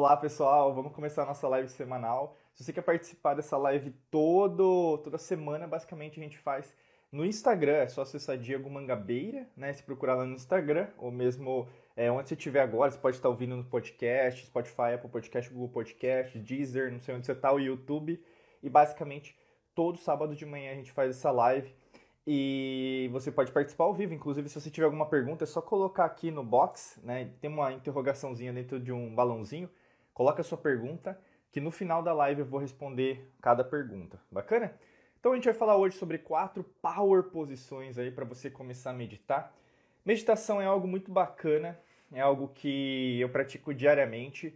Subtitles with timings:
[0.00, 2.34] Olá pessoal, vamos começar a nossa live semanal.
[2.54, 6.74] Se você quer participar dessa live todo, toda semana, basicamente a gente faz
[7.12, 9.74] no Instagram, é só acessar Diego Mangabeira, né?
[9.74, 13.28] Se procurar lá no Instagram, ou mesmo é, onde você estiver agora, você pode estar
[13.28, 17.60] ouvindo no podcast, Spotify, Apple Podcast, Google Podcast, Deezer, não sei onde você está, o
[17.60, 18.24] YouTube.
[18.62, 19.36] E basicamente
[19.74, 21.74] todo sábado de manhã a gente faz essa live
[22.26, 24.14] e você pode participar ao vivo.
[24.14, 27.32] Inclusive, se você tiver alguma pergunta, é só colocar aqui no box, né?
[27.38, 29.68] Tem uma interrogaçãozinha dentro de um balãozinho.
[30.20, 31.18] Coloca a sua pergunta,
[31.50, 34.20] que no final da live eu vou responder cada pergunta.
[34.30, 34.78] Bacana?
[35.18, 38.92] Então a gente vai falar hoje sobre quatro power posições aí para você começar a
[38.92, 39.50] meditar.
[40.04, 41.80] Meditação é algo muito bacana,
[42.12, 44.54] é algo que eu pratico diariamente.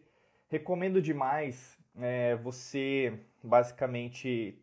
[0.50, 4.62] Recomendo demais é, você basicamente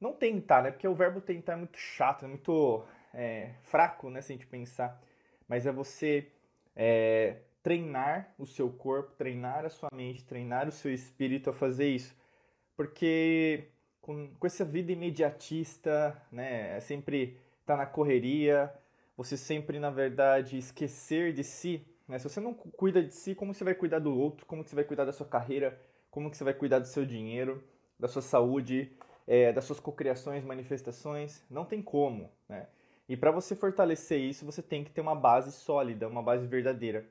[0.00, 0.70] não tentar, né?
[0.70, 4.20] Porque o verbo tentar é muito chato, é muito é, fraco, né?
[4.20, 5.02] Se a gente pensar.
[5.48, 6.30] Mas é você
[6.76, 11.88] é, treinar o seu corpo, treinar a sua mente, treinar o seu espírito a fazer
[11.88, 12.16] isso.
[12.74, 13.68] Porque
[14.00, 16.78] com, com essa vida imediatista, né?
[16.78, 18.72] É sempre tá na correria,
[19.14, 21.86] você sempre, na verdade, esquecer de si.
[22.08, 22.18] Né?
[22.18, 24.46] Se você não cuida de si, como você vai cuidar do outro?
[24.46, 25.78] Como você vai cuidar da sua carreira?
[26.10, 27.62] Como você vai cuidar do seu dinheiro,
[27.98, 28.90] da sua saúde?
[29.28, 32.66] é, das suas cocriações, manifestações, não tem como, né?
[33.06, 37.06] E para você fortalecer isso, você tem que ter uma base sólida, uma base verdadeira.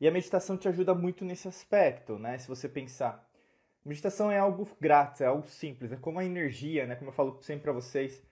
[0.00, 2.38] E a meditação te ajuda muito nesse aspecto, né?
[2.38, 3.28] Se você pensar.
[3.84, 6.96] Meditação é algo grátis, é algo simples, é como a energia, né?
[6.96, 8.22] Como eu falo sempre para vocês,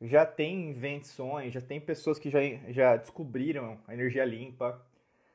[0.00, 4.84] já tem invenções, já tem pessoas que já, já descobriram a energia limpa,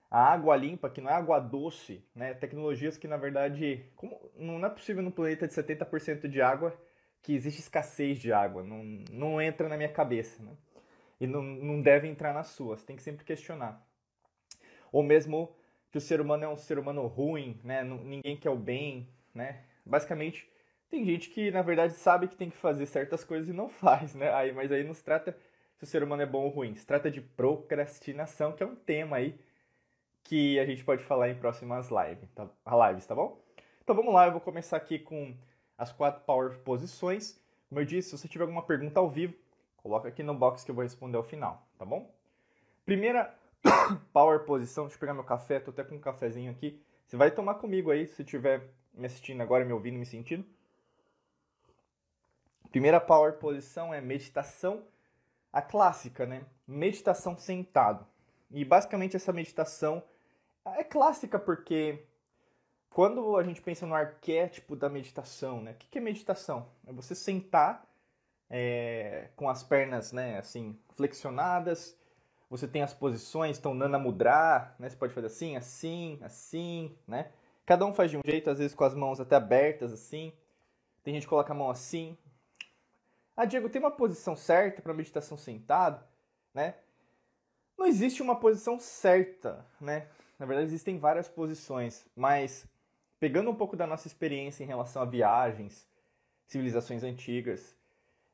[0.10, 2.34] a água limpa, que não é água doce, né?
[2.34, 6.78] Tecnologias que, na verdade, como não é possível no planeta de 70% de água
[7.22, 8.64] que existe escassez de água.
[8.64, 10.42] Não, não entra na minha cabeça.
[10.44, 10.52] Né?
[11.20, 12.78] E não, não deve entrar na sua.
[12.78, 13.86] Você tem que sempre questionar.
[14.92, 15.56] Ou mesmo
[15.92, 17.84] que o ser humano é um ser humano ruim, né?
[17.84, 19.08] ninguém quer o bem.
[19.36, 19.62] Né?
[19.86, 20.50] Basicamente,
[20.90, 24.16] tem gente que na verdade sabe que tem que fazer certas coisas e não faz.
[24.16, 24.34] Né?
[24.34, 25.38] Aí, mas aí não se trata
[25.78, 26.76] se o ser humano é bom ou ruim.
[26.76, 29.38] Se trata de procrastinação, que é um tema aí
[30.24, 32.48] que a gente pode falar em próximas lives, tá,
[32.88, 33.42] lives, tá bom?
[33.84, 35.36] Então vamos lá, eu vou começar aqui com
[35.78, 37.42] as quatro power posições.
[37.68, 39.34] Como eu disse, se você tiver alguma pergunta ao vivo,
[39.78, 42.14] coloca aqui no box que eu vou responder ao final, tá bom?
[42.86, 43.34] Primeira
[44.14, 46.82] power posição, deixa eu pegar meu café, tô até com um cafezinho aqui.
[47.06, 50.46] Você vai tomar comigo aí, se estiver me assistindo agora, me ouvindo, me sentindo.
[52.70, 54.86] Primeira power posição é meditação,
[55.52, 56.46] a clássica, né?
[56.66, 58.06] Meditação sentado.
[58.50, 60.04] E basicamente essa meditação
[60.66, 62.06] é clássica porque
[62.90, 65.72] quando a gente pensa no arquétipo da meditação, né?
[65.72, 66.70] O que é meditação?
[66.86, 67.86] É você sentar
[68.50, 71.98] é, com as pernas, né, assim, flexionadas.
[72.52, 74.90] Você tem as posições, então Nana Mudra, né?
[74.90, 77.32] Você pode fazer assim, assim, assim, né?
[77.66, 80.34] Cada um faz de um jeito, às vezes com as mãos até abertas, assim.
[81.02, 82.18] Tem gente que coloca a mão assim.
[83.38, 86.04] Ah, Diego, tem uma posição certa para meditação sentado,
[86.54, 86.76] né?
[87.78, 90.10] Não existe uma posição certa, né?
[90.38, 92.68] Na verdade, existem várias posições, mas
[93.18, 95.88] pegando um pouco da nossa experiência em relação a viagens,
[96.48, 97.78] civilizações antigas,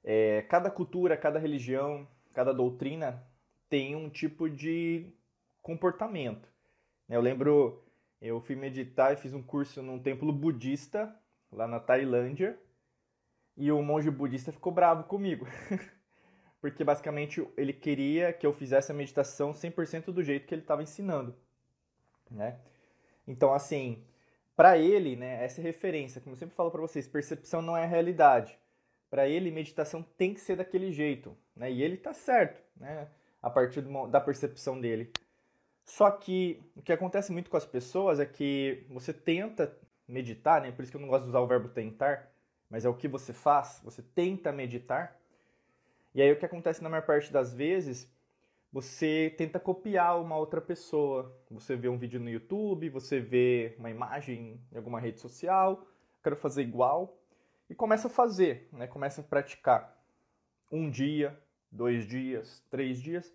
[0.04, 3.24] é, cada cultura, cada religião, cada doutrina
[3.70, 5.12] tem um tipo de
[5.62, 6.48] comportamento.
[7.10, 7.84] Eu lembro,
[8.22, 11.14] eu fui meditar e fiz um curso num templo budista
[11.52, 12.58] lá na Tailândia
[13.56, 15.48] e o monge budista ficou bravo comigo.
[16.62, 20.84] Porque basicamente ele queria que eu fizesse a meditação 100% do jeito que ele estava
[20.84, 21.36] ensinando,
[22.32, 22.60] né?
[23.28, 24.04] Então assim,
[24.56, 27.86] para ele, né, essa é referência, como eu sempre falo para vocês, percepção não é
[27.86, 28.58] realidade.
[29.10, 31.72] Para ele, meditação tem que ser daquele jeito, né?
[31.72, 33.08] E ele está certo, né?
[33.42, 35.12] A partir da percepção dele.
[35.84, 39.76] Só que o que acontece muito com as pessoas é que você tenta
[40.08, 40.72] meditar, né?
[40.72, 42.30] Por isso que eu não gosto de usar o verbo tentar,
[42.70, 43.80] mas é o que você faz.
[43.84, 45.18] Você tenta meditar.
[46.14, 48.12] E aí o que acontece na maior parte das vezes
[48.72, 51.36] você tenta copiar uma outra pessoa.
[51.50, 55.86] Você vê um vídeo no YouTube, você vê uma imagem em alguma rede social,
[56.22, 57.18] quero fazer igual
[57.70, 58.88] e começa a fazer, né?
[58.88, 59.98] Começa a praticar
[60.72, 61.38] um dia,
[61.72, 63.34] dois dias, três dias,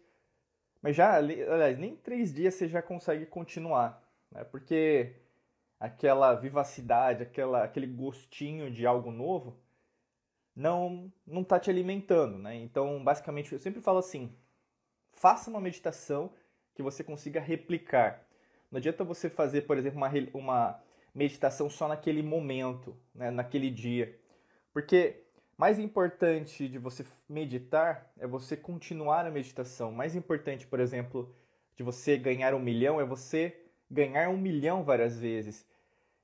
[0.81, 4.43] mas já, aliás, nem três dias você já consegue continuar, né?
[4.45, 5.15] Porque
[5.79, 9.57] aquela vivacidade, aquela, aquele gostinho de algo novo
[10.55, 12.55] não não está te alimentando, né?
[12.57, 14.35] Então, basicamente, eu sempre falo assim,
[15.13, 16.33] faça uma meditação
[16.75, 18.27] que você consiga replicar.
[18.71, 20.83] Não adianta você fazer, por exemplo, uma, uma
[21.15, 24.19] meditação só naquele momento, né, naquele dia.
[24.73, 25.22] Porque
[25.63, 29.93] mais importante de você meditar é você continuar a meditação.
[29.93, 31.33] Mais importante, por exemplo,
[31.77, 33.57] de você ganhar um milhão é você
[33.89, 35.65] ganhar um milhão várias vezes.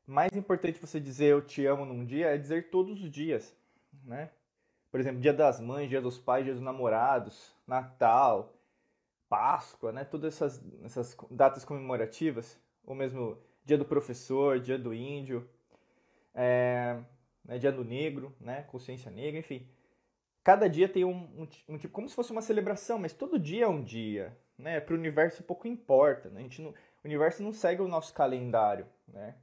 [0.05, 3.55] mais importante você dizer eu te amo num dia é dizer todos os dias,
[4.03, 4.29] né?
[4.91, 8.53] Por exemplo, Dia das Mães, Dia dos Pais, Dia dos Namorados, Natal,
[9.29, 10.03] Páscoa, né?
[10.03, 15.49] Todas essas, essas datas comemorativas, ou mesmo Dia do Professor, Dia do Índio,
[16.35, 16.99] é,
[17.49, 17.59] né?
[17.59, 18.63] Dia do Negro, né?
[18.65, 19.67] Consciência Negra, enfim.
[20.45, 23.65] Cada dia tem um, um, um tipo, como se fosse uma celebração, mas todo dia
[23.65, 24.79] é um dia, né?
[24.79, 26.41] Para o universo pouco importa, né?
[26.41, 26.75] A gente não, o
[27.05, 29.35] universo não segue o nosso calendário, né?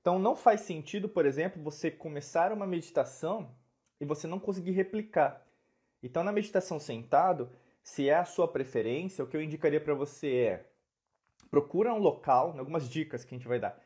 [0.00, 3.54] Então não faz sentido, por exemplo, você começar uma meditação
[4.00, 5.44] e você não conseguir replicar.
[6.02, 7.50] Então na meditação sentado,
[7.82, 10.66] se é a sua preferência, o que eu indicaria para você é
[11.50, 13.78] procura um local, algumas dicas que a gente vai dar.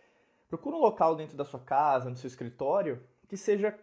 [0.48, 3.78] Procura um local dentro da sua casa, no seu escritório, que seja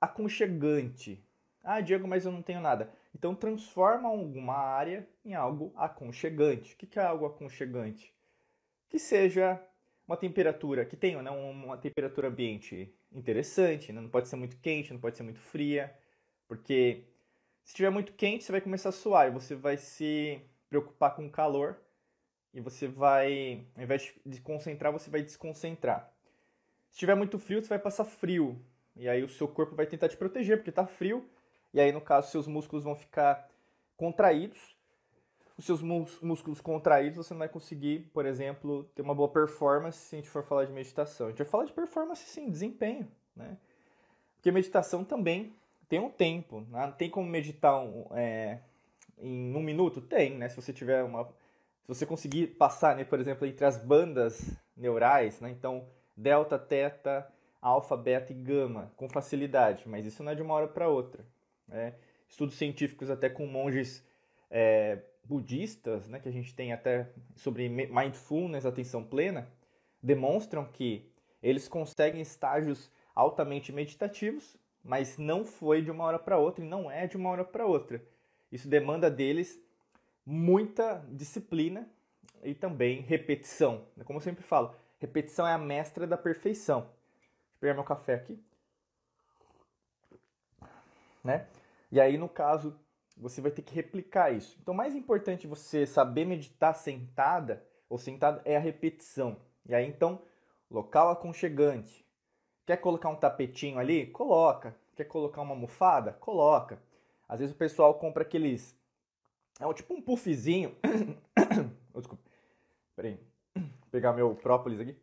[0.00, 1.24] aconchegante.
[1.62, 2.92] Ah, Diego, mas eu não tenho nada.
[3.14, 6.74] Então transforma alguma área em algo aconchegante.
[6.74, 8.12] O que é algo aconchegante?
[8.88, 9.60] Que seja
[10.06, 14.00] uma temperatura que tenha né, uma temperatura ambiente interessante, né?
[14.00, 15.94] não pode ser muito quente, não pode ser muito fria,
[16.48, 17.04] porque
[17.62, 21.26] se estiver muito quente você vai começar a suar e você vai se preocupar com
[21.26, 21.80] o calor
[22.52, 26.12] e você vai, ao invés de concentrar, você vai desconcentrar.
[26.90, 28.62] Se estiver muito frio, você vai passar frio
[28.96, 31.24] e aí o seu corpo vai tentar te proteger porque está frio
[31.72, 33.48] e aí no caso seus músculos vão ficar
[33.96, 34.76] contraídos
[35.56, 40.16] os seus músculos contraídos, você não vai conseguir, por exemplo, ter uma boa performance se
[40.16, 41.26] a gente for falar de meditação.
[41.26, 43.56] A gente vai falar de performance sim, desempenho, né?
[44.34, 45.54] Porque meditação também
[45.88, 46.92] tem um tempo, né?
[46.98, 47.80] tem como meditar
[48.12, 48.58] é,
[49.18, 50.00] em um minuto?
[50.00, 50.48] Tem, né?
[50.48, 51.24] Se você tiver uma...
[51.82, 55.50] Se você conseguir passar, né, por exemplo, entre as bandas neurais, né?
[55.50, 55.86] Então,
[56.16, 57.30] delta, teta,
[57.62, 59.88] alfa, beta e gama, com facilidade.
[59.88, 61.24] Mas isso não é de uma hora para outra.
[61.68, 61.94] Né?
[62.28, 64.04] Estudos científicos até com monges
[64.50, 69.48] é, budistas, né, que a gente tem até sobre mindfulness, atenção plena,
[70.02, 71.08] demonstram que
[71.42, 76.90] eles conseguem estágios altamente meditativos, mas não foi de uma hora para outra e não
[76.90, 78.02] é de uma hora para outra.
[78.50, 79.60] Isso demanda deles
[80.26, 81.88] muita disciplina
[82.42, 83.86] e também repetição.
[84.04, 86.90] Como eu sempre falo, repetição é a mestra da perfeição.
[87.62, 88.44] Pegar meu café aqui.
[91.22, 91.46] Né?
[91.92, 92.76] E aí, no caso
[93.16, 94.58] você vai ter que replicar isso.
[94.60, 99.36] Então, mais importante você saber meditar sentada ou sentado é a repetição.
[99.64, 100.20] E aí, então,
[100.68, 102.04] local aconchegante.
[102.66, 104.08] Quer colocar um tapetinho ali?
[104.08, 104.76] Coloca.
[104.96, 106.14] Quer colocar uma almofada?
[106.14, 106.82] Coloca.
[107.28, 108.76] Às vezes o pessoal compra aqueles.
[109.60, 110.76] É tipo um puffzinho.
[111.94, 112.24] desculpa.
[112.96, 113.20] Peraí.
[113.54, 114.96] Vou pegar meu própolis aqui.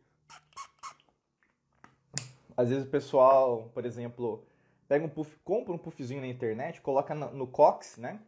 [2.60, 4.46] Às vezes o pessoal, por exemplo,
[4.86, 8.20] pega um puff, compra um puffzinho na internet, coloca no, cox, né?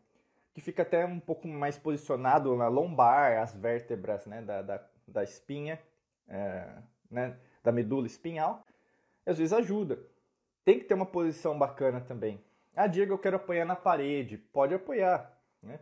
[0.54, 4.40] Que fica até um pouco mais posicionado na lombar, as vértebras, né?
[4.40, 5.78] Da, da, da espinha,
[6.26, 6.66] é,
[7.10, 7.36] né?
[7.62, 8.64] Da medula espinhal.
[9.26, 9.98] E às vezes ajuda.
[10.64, 12.42] Tem que ter uma posição bacana também.
[12.74, 14.38] Ah, Diego, eu quero apoiar na parede.
[14.38, 15.30] Pode apoiar,
[15.62, 15.78] né?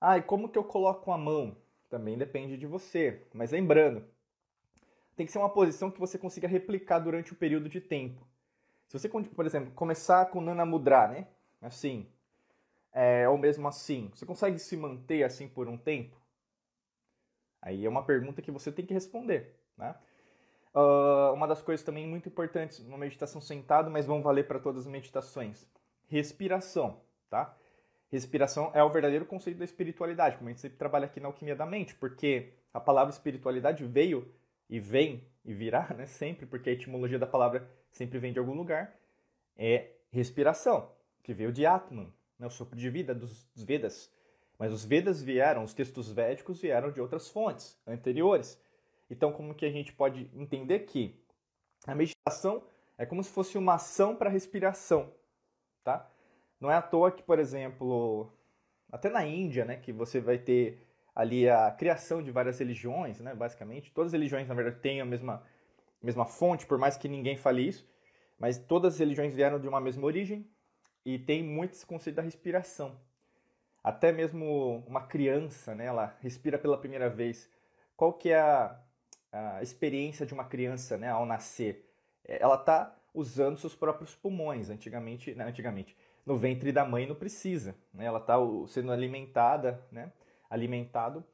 [0.00, 1.56] Ah, e como que eu coloco a mão?
[1.90, 3.26] Também depende de você.
[3.34, 4.04] Mas lembrando,
[5.16, 8.26] tem que ser uma posição que você consiga replicar durante o período de tempo.
[8.88, 11.26] Se você, por exemplo, começar com Nana Mudra, né?
[11.60, 12.06] Assim,
[12.92, 16.20] é, ou mesmo assim, você consegue se manter assim por um tempo?
[17.60, 19.94] Aí é uma pergunta que você tem que responder, né?
[20.74, 24.86] Uh, uma das coisas também muito importantes numa meditação sentado, mas vão valer para todas
[24.86, 25.68] as meditações.
[26.08, 27.00] Respiração,
[27.30, 27.54] tá?
[28.10, 31.56] Respiração é o verdadeiro conceito da espiritualidade, como a gente sempre trabalha aqui na Alquimia
[31.56, 34.30] da Mente, porque a palavra espiritualidade veio
[34.72, 38.54] e vem e virá, né, sempre, porque a etimologia da palavra sempre vem de algum
[38.54, 38.98] lugar,
[39.54, 40.90] é respiração,
[41.22, 44.10] que veio de Atman, né, o sopro de vida dos, dos Vedas.
[44.58, 48.58] Mas os Vedas vieram, os textos védicos vieram de outras fontes anteriores.
[49.10, 51.22] Então, como que a gente pode entender que
[51.86, 52.64] a meditação
[52.96, 55.12] é como se fosse uma ação para respiração,
[55.84, 56.10] tá?
[56.58, 58.32] Não é à toa que, por exemplo,
[58.90, 60.80] até na Índia, né, que você vai ter
[61.14, 63.92] ali a criação de várias religiões, né, basicamente.
[63.92, 65.42] Todas as religiões, na verdade, têm a mesma,
[66.02, 67.86] mesma fonte, por mais que ninguém fale isso,
[68.38, 70.46] mas todas as religiões vieram de uma mesma origem
[71.04, 72.98] e tem muito esse conceito da respiração.
[73.82, 77.50] Até mesmo uma criança, né, ela respira pela primeira vez.
[77.96, 78.78] Qual que é a,
[79.32, 81.88] a experiência de uma criança né, ao nascer?
[82.24, 84.70] É, ela está usando seus próprios pulmões.
[84.70, 87.74] Antigamente, né, antigamente, no ventre da mãe não precisa.
[87.92, 88.36] Né, ela está
[88.68, 90.12] sendo alimentada, né,
[90.52, 91.24] alimentado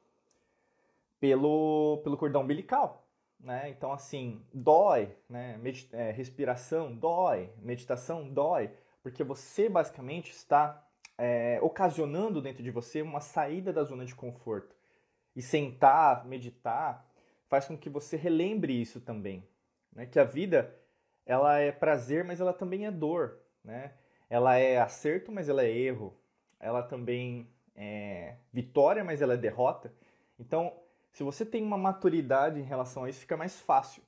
[1.19, 3.05] pelo, pelo cordão umbilical.
[3.41, 3.69] Né?
[3.71, 5.61] Então, assim, dói, né?
[5.93, 8.71] É, respiração dói, meditação dói,
[9.03, 10.85] porque você basicamente está
[11.17, 14.75] é, ocasionando dentro de você uma saída da zona de conforto.
[15.35, 17.05] E sentar, meditar,
[17.49, 19.47] faz com que você relembre isso também.
[19.93, 20.07] né?
[20.07, 20.75] Que a vida
[21.27, 23.93] ela é prazer, mas ela também é dor, né?
[24.31, 26.15] Ela é acerto, mas ela é erro.
[26.61, 27.49] Ela também
[27.79, 29.95] é vitória, mas ela é derrota.
[30.39, 30.77] Então,
[31.13, 34.03] se você tem uma maturidade em relação a isso, fica mais fácil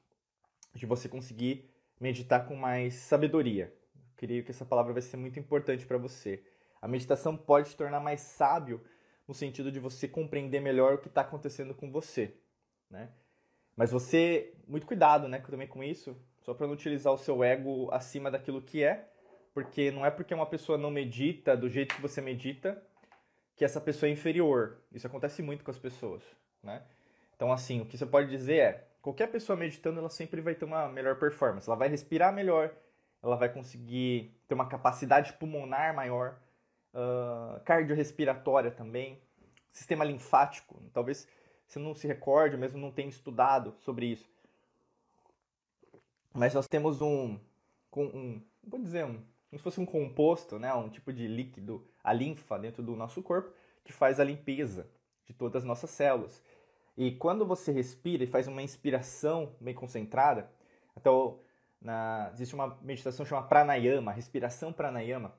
[0.74, 3.72] de você conseguir meditar com mais sabedoria.
[3.94, 6.42] Eu creio que essa palavra vai ser muito importante para você.
[6.82, 8.82] A meditação pode te tornar mais sábio
[9.26, 12.34] no sentido de você compreender melhor o que está acontecendo com você,
[12.90, 13.10] né?
[13.76, 17.88] Mas você, muito cuidado, né, também com isso, só para não utilizar o seu ego
[17.92, 19.08] acima daquilo que é,
[19.54, 22.82] porque não é porque uma pessoa não medita do jeito que você medita
[23.60, 24.78] que essa pessoa é inferior.
[24.90, 26.22] Isso acontece muito com as pessoas,
[26.62, 26.82] né?
[27.36, 30.64] Então, assim, o que você pode dizer é, qualquer pessoa meditando, ela sempre vai ter
[30.64, 31.68] uma melhor performance.
[31.68, 32.74] Ela vai respirar melhor,
[33.22, 36.38] ela vai conseguir ter uma capacidade pulmonar maior,
[36.94, 39.20] uh, cardiorrespiratória também,
[39.70, 40.82] sistema linfático.
[40.94, 41.28] Talvez
[41.66, 44.26] você não se recorde, mesmo não tenha estudado sobre isso.
[46.32, 47.38] Mas nós temos um,
[47.94, 52.12] um vou dizer, um, como se fosse um composto, né, um tipo de líquido, a
[52.12, 53.52] linfa dentro do nosso corpo,
[53.84, 54.88] que faz a limpeza
[55.26, 56.42] de todas as nossas células.
[56.96, 60.50] E quando você respira e faz uma inspiração bem concentrada,
[60.96, 61.38] então
[61.80, 65.32] na, existe uma meditação chamada pranayama, respiração pranayama,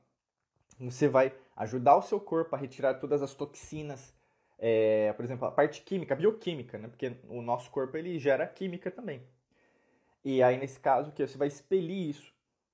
[0.80, 4.14] você vai ajudar o seu corpo a retirar todas as toxinas,
[4.58, 6.88] é, por exemplo, a parte química, bioquímica, né?
[6.88, 9.22] porque o nosso corpo ele gera química também.
[10.24, 12.32] E aí, nesse caso, que você vai expelir isso.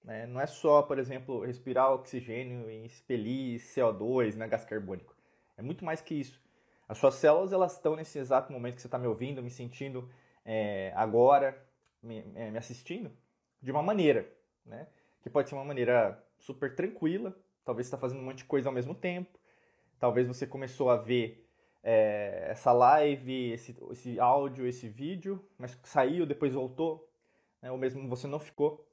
[0.07, 0.25] Né?
[0.25, 5.13] Não é só, por exemplo, respirar oxigênio e expelir CO2, né, gás carbônico.
[5.57, 6.41] É muito mais que isso.
[6.87, 10.09] As suas células elas estão nesse exato momento que você está me ouvindo, me sentindo
[10.45, 11.61] é, agora,
[12.01, 13.11] me, é, me, assistindo,
[13.61, 14.25] de uma maneira,
[14.65, 14.87] né?
[15.21, 18.69] Que pode ser uma maneira super tranquila, talvez você está fazendo um monte de coisa
[18.69, 19.37] ao mesmo tempo,
[19.99, 21.45] talvez você começou a ver
[21.83, 27.11] é, essa live, esse, esse áudio, esse vídeo, mas saiu, depois voltou,
[27.61, 27.69] né?
[27.69, 28.87] ou mesmo você não ficou.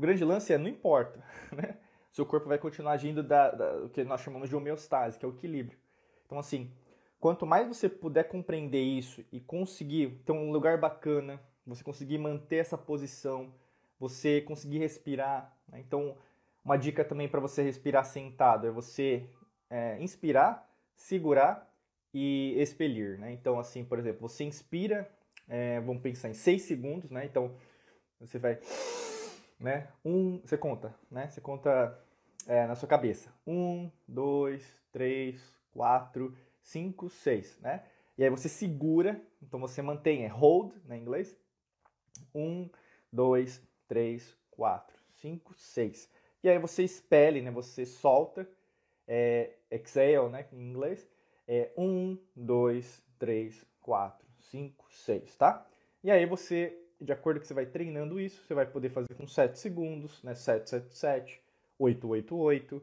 [0.00, 1.76] O grande lance é, não importa, né?
[2.10, 5.28] Seu corpo vai continuar agindo da, da, o que nós chamamos de homeostase, que é
[5.28, 5.78] o equilíbrio.
[6.24, 6.72] Então, assim,
[7.20, 12.56] Quanto mais você puder compreender isso e conseguir ter um lugar bacana, você conseguir manter
[12.56, 13.52] essa posição,
[13.98, 15.54] você conseguir respirar.
[15.68, 15.80] Né?
[15.80, 16.16] Então,
[16.64, 19.28] uma dica também para você respirar sentado é você
[19.68, 20.66] é, inspirar,
[20.96, 21.70] segurar
[22.14, 23.18] e expelir.
[23.18, 23.32] Né?
[23.32, 25.06] Então, assim, por exemplo, você inspira,
[25.46, 27.26] é, vamos pensar em 6 segundos, né?
[27.26, 27.54] Então,
[28.18, 28.58] você vai.
[29.60, 29.88] Né?
[30.04, 31.28] Um, você conta, né?
[31.28, 32.02] Você conta
[32.46, 33.30] é, na sua cabeça.
[33.46, 36.34] Um, dois, três, quatro.
[36.62, 37.84] 5, 6, né?
[38.16, 41.36] E aí você segura, então você mantém, é hold, né, em inglês.
[42.34, 42.68] 1,
[43.12, 46.10] 2, 3, 4, 5, 6.
[46.42, 48.48] E aí você expele, né, você solta,
[49.06, 51.08] é, exhale, né, em inglês.
[51.48, 55.66] É 1, 2, 3, 4, 5, 6, tá?
[56.04, 59.26] E aí você, de acordo que você vai treinando isso, você vai poder fazer com
[59.26, 61.42] 7 segundos, né, 7, 7, 7,
[61.78, 62.82] 8, 8, 8,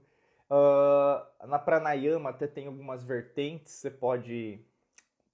[0.49, 3.73] Uh, na pranayama até tem algumas vertentes.
[3.73, 4.59] Você pode,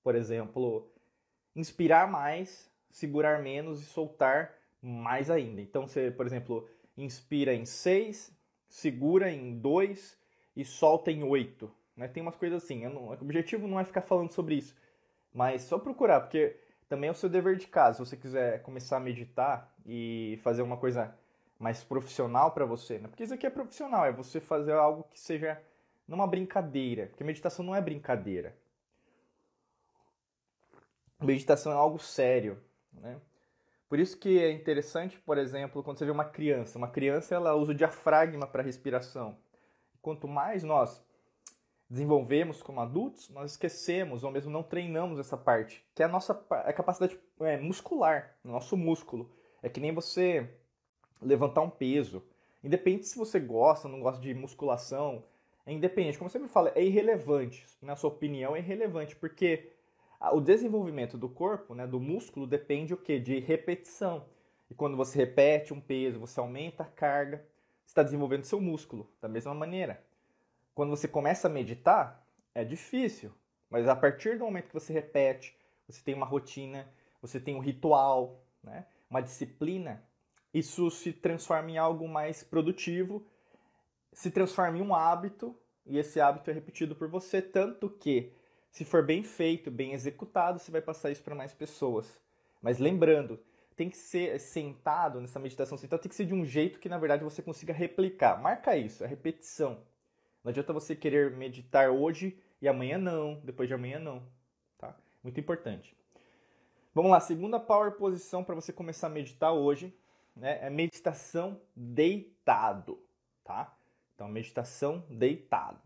[0.04, 0.92] por exemplo,
[1.56, 5.62] inspirar mais, segurar menos e soltar mais ainda.
[5.62, 8.36] Então você, por exemplo, inspira em 6,
[8.68, 10.18] segura em 2
[10.56, 11.72] e solta em 8.
[11.96, 12.08] Né?
[12.08, 12.84] Tem umas coisas assim.
[12.88, 14.76] Não, o objetivo não é ficar falando sobre isso,
[15.32, 16.58] mas só procurar, porque
[16.94, 17.98] também é o seu dever de casa.
[17.98, 21.12] Se você quiser começar a meditar e fazer uma coisa
[21.58, 23.08] mais profissional para você, né?
[23.08, 25.60] Porque isso aqui é profissional, é você fazer algo que seja
[26.08, 28.56] numa brincadeira, porque meditação não é brincadeira.
[31.20, 33.20] Meditação é algo sério, né?
[33.90, 37.56] Por isso que é interessante, por exemplo, quando você vê uma criança, uma criança ela
[37.56, 39.36] usa o diafragma para respiração.
[40.00, 41.04] Quanto mais nós
[41.90, 46.34] desenvolvemos como adultos, nós esquecemos ou mesmo não treinamos essa parte, que é a nossa
[46.50, 49.30] a capacidade é, muscular, nosso músculo.
[49.62, 50.50] É que nem você
[51.22, 52.24] levantar um peso.
[52.64, 55.24] Independente se você gosta ou não gosta de musculação,
[55.66, 56.18] é independente.
[56.18, 57.66] Como você me fala, é irrelevante.
[57.82, 59.72] Na sua opinião, é irrelevante, porque
[60.32, 63.20] o desenvolvimento do corpo, né, do músculo, depende o quê?
[63.20, 64.26] De repetição.
[64.70, 67.46] E quando você repete um peso, você aumenta a carga,
[67.86, 70.04] está desenvolvendo seu músculo da mesma maneira.
[70.74, 72.26] Quando você começa a meditar,
[72.56, 73.32] é difícil,
[73.70, 75.56] mas a partir do momento que você repete,
[75.88, 76.88] você tem uma rotina,
[77.22, 80.04] você tem um ritual, né, uma disciplina,
[80.54, 83.26] isso se transforma em algo mais produtivo,
[84.12, 88.34] se transforma em um hábito, e esse hábito é repetido por você, tanto que,
[88.72, 92.20] se for bem feito, bem executado, você vai passar isso para mais pessoas.
[92.62, 93.40] Mas lembrando,
[93.76, 96.98] tem que ser sentado nessa meditação sentado, tem que ser de um jeito que na
[96.98, 98.42] verdade você consiga replicar.
[98.42, 99.84] Marca isso, a repetição.
[100.44, 104.22] Não adianta você querer meditar hoje e amanhã não, depois de amanhã não,
[104.78, 104.96] tá?
[105.24, 105.96] Muito importante.
[106.94, 109.96] Vamos lá, segunda power posição para você começar a meditar hoje,
[110.36, 110.60] né?
[110.62, 113.00] É meditação deitado,
[113.44, 113.76] tá?
[114.14, 115.80] Então, meditação deitado.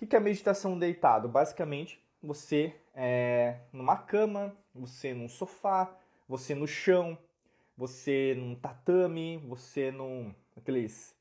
[0.00, 1.28] O que é meditação deitado?
[1.28, 5.94] Basicamente, você é numa cama, você num sofá,
[6.28, 7.16] você no chão,
[7.76, 11.14] você num tatame, você num aqueles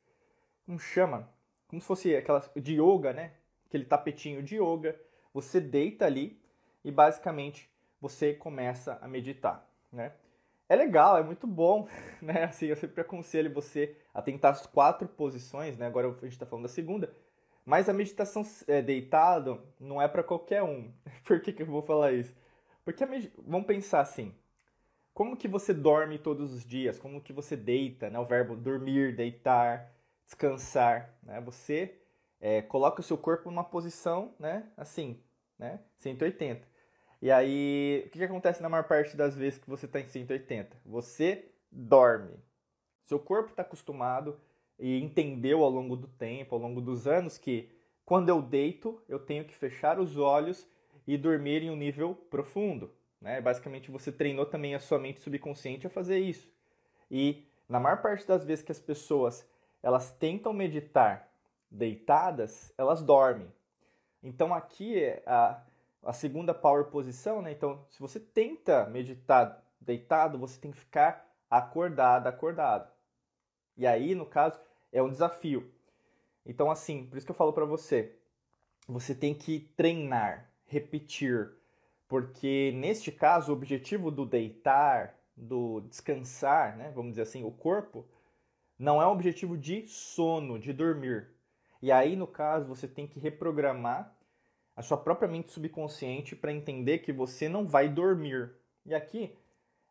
[0.65, 1.27] como chama?
[1.69, 3.31] Como se fosse aquelas de yoga, né?
[3.67, 4.99] Aquele tapetinho de yoga.
[5.33, 6.41] Você deita ali
[6.83, 7.69] e basicamente
[8.01, 10.11] você começa a meditar, né?
[10.67, 11.87] É legal, é muito bom,
[12.21, 12.45] né?
[12.45, 15.85] Assim, eu sempre aconselho você a tentar as quatro posições, né?
[15.85, 17.13] Agora a gente está falando da segunda,
[17.63, 20.91] mas a meditação é, deitado não é para qualquer um.
[21.23, 22.35] Por que, que eu vou falar isso?
[22.83, 23.31] Porque med...
[23.37, 24.33] vamos pensar assim,
[25.13, 26.97] como que você dorme todos os dias?
[26.97, 28.17] Como que você deita, né?
[28.17, 29.91] O verbo dormir, deitar,
[30.29, 31.41] descansar, né?
[31.41, 31.99] Você
[32.39, 34.69] é, coloca o seu corpo numa posição, né?
[34.77, 35.19] Assim,
[35.57, 35.79] né?
[35.97, 36.67] 180.
[37.21, 40.07] E aí, o que, que acontece na maior parte das vezes que você está em
[40.07, 40.77] 180?
[40.85, 42.37] Você dorme.
[43.03, 44.39] Seu corpo está acostumado
[44.77, 47.69] e entendeu ao longo do tempo, ao longo dos anos, que
[48.05, 50.65] quando eu deito, eu tenho que fechar os olhos
[51.07, 52.93] e dormir em um nível profundo.
[53.19, 53.41] Né?
[53.41, 56.47] Basicamente, você treinou também a sua mente subconsciente a fazer isso.
[57.09, 59.45] E na maior parte das vezes que as pessoas
[59.81, 61.29] elas tentam meditar
[61.69, 63.51] deitadas, elas dormem.
[64.21, 65.61] Então aqui a,
[66.03, 67.51] a segunda power posição, né?
[67.51, 72.91] Então, se você tenta meditar deitado, você tem que ficar acordado, acordado.
[73.77, 74.59] E aí, no caso,
[74.91, 75.71] é um desafio.
[76.45, 78.15] Então, assim, por isso que eu falo para você,
[78.87, 81.51] você tem que treinar, repetir,
[82.07, 88.05] porque neste caso o objetivo do deitar, do descansar, né, vamos dizer assim, o corpo,
[88.79, 91.27] não é um objetivo de sono, de dormir.
[91.81, 94.15] E aí, no caso, você tem que reprogramar
[94.75, 98.51] a sua própria mente subconsciente para entender que você não vai dormir.
[98.85, 99.37] E aqui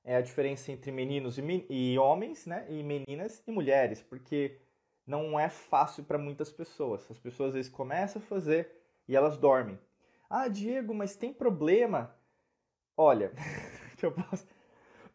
[0.02, 2.66] é a diferença entre meninos e, e homens, né?
[2.70, 4.58] E meninas e mulheres, porque
[5.06, 7.10] não é fácil para muitas pessoas.
[7.10, 8.70] As pessoas às vezes começam a fazer
[9.06, 9.78] e elas dormem.
[10.30, 12.14] Ah, Diego, mas tem problema?
[12.96, 13.32] Olha,
[13.98, 14.46] que eu posso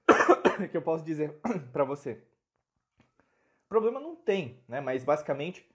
[0.69, 1.33] que eu posso dizer
[1.73, 2.21] para você.
[3.73, 4.79] Problema não tem, né?
[4.79, 5.67] Mas basicamente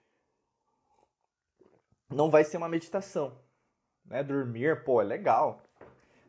[2.09, 3.37] não vai ser uma meditação
[4.09, 4.23] né?
[4.23, 5.61] Dormir, pô, é legal.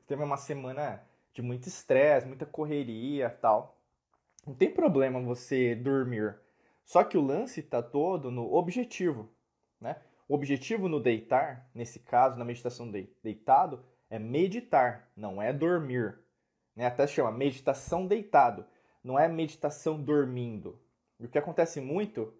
[0.06, 1.02] Teve uma semana
[1.32, 3.80] de muito estresse, muita correria tal.
[4.46, 6.36] Não tem problema você dormir.
[6.84, 9.30] Só que o lance está todo no objetivo,
[9.80, 9.96] né?
[10.28, 16.18] O objetivo no deitar, nesse caso, na meditação de, deitado, é meditar, não é dormir.
[16.74, 16.86] Né?
[16.86, 18.66] Até chama meditação deitado,
[19.02, 20.80] não é meditação dormindo.
[21.20, 22.32] O que acontece muito,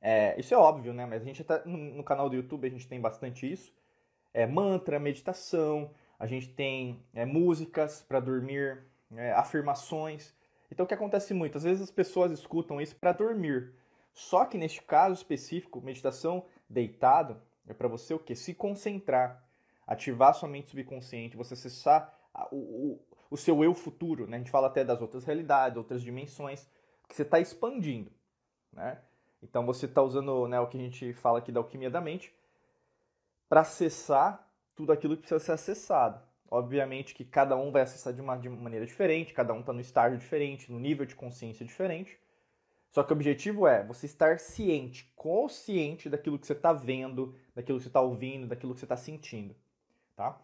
[0.00, 1.06] é, isso é óbvio, né?
[1.06, 3.72] Mas a gente até no, no canal do YouTube a gente tem bastante isso
[4.32, 8.82] é, mantra, meditação, a gente tem é, músicas para dormir,
[9.14, 10.34] é, afirmações.
[10.70, 11.58] Então o que acontece muito?
[11.58, 13.72] Às vezes as pessoas escutam isso para dormir.
[14.12, 18.34] Só que neste caso específico, meditação deitado, é para você o que?
[18.34, 19.42] Se concentrar,
[19.86, 22.18] ativar sua mente subconsciente, você acessar
[22.50, 24.26] o, o, o seu eu futuro.
[24.26, 24.36] Né?
[24.36, 26.68] A gente fala até das outras realidades, outras dimensões,
[27.08, 28.10] que você está expandindo.
[28.72, 28.98] Né?
[29.42, 32.34] Então você está usando né, o que a gente fala aqui da alquimia da mente
[33.48, 36.22] para acessar tudo aquilo que precisa ser acessado.
[36.50, 39.72] Obviamente que cada um vai acessar de uma, de uma maneira diferente, cada um está
[39.72, 42.18] no estágio diferente, no nível de consciência diferente.
[42.90, 47.78] Só que o objetivo é você estar ciente, consciente daquilo que você está vendo, daquilo
[47.78, 49.56] que você está ouvindo, daquilo que você está sentindo,
[50.14, 50.38] tá?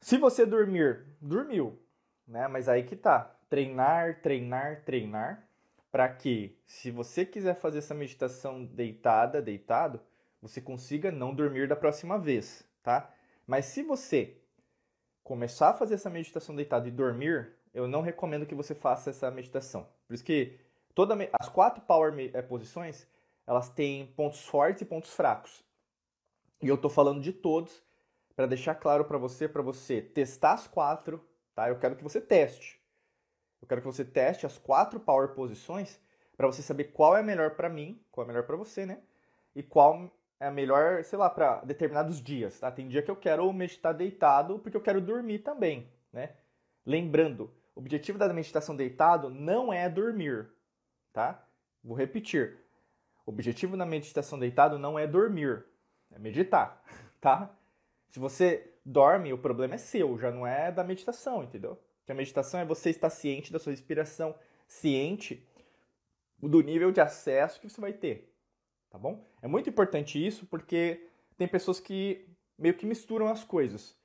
[0.00, 1.78] Se você dormir, dormiu,
[2.26, 2.48] né?
[2.48, 3.36] Mas aí que tá.
[3.48, 5.46] Treinar, treinar, treinar,
[5.90, 10.00] para que, se você quiser fazer essa meditação deitada, deitado,
[10.40, 13.12] você consiga não dormir da próxima vez, tá?
[13.46, 14.36] Mas se você
[15.22, 19.30] começar a fazer essa meditação deitado e dormir, eu não recomendo que você faça essa
[19.30, 19.86] meditação.
[20.06, 20.58] Por isso que
[20.94, 23.06] toda as quatro power é, posições,
[23.46, 25.64] elas têm pontos fortes e pontos fracos.
[26.62, 27.82] E eu estou falando de todos
[28.36, 31.24] para deixar claro para você, para você testar as quatro,
[31.54, 31.68] tá?
[31.68, 32.79] Eu quero que você teste.
[33.60, 36.00] Eu quero que você teste as quatro power posições
[36.36, 38.86] para você saber qual é a melhor para mim, qual é a melhor para você,
[38.86, 39.00] né?
[39.54, 42.70] E qual é a melhor, sei lá, para determinados dias, tá?
[42.70, 46.30] Tem dia que eu quero meditar deitado porque eu quero dormir também, né?
[46.86, 50.48] Lembrando, o objetivo da meditação deitado não é dormir,
[51.12, 51.46] tá?
[51.84, 52.58] Vou repetir.
[53.26, 55.64] O objetivo da meditação deitado não é dormir,
[56.10, 56.82] é meditar,
[57.20, 57.54] tá?
[58.08, 61.78] Se você dorme, o problema é seu, já não é da meditação, entendeu?
[62.12, 64.34] A meditação é você estar ciente da sua respiração,
[64.66, 65.46] ciente
[66.38, 68.30] do nível de acesso que você vai ter
[68.90, 69.24] tá bom?
[69.40, 73.96] É muito importante isso porque tem pessoas que meio que misturam as coisas.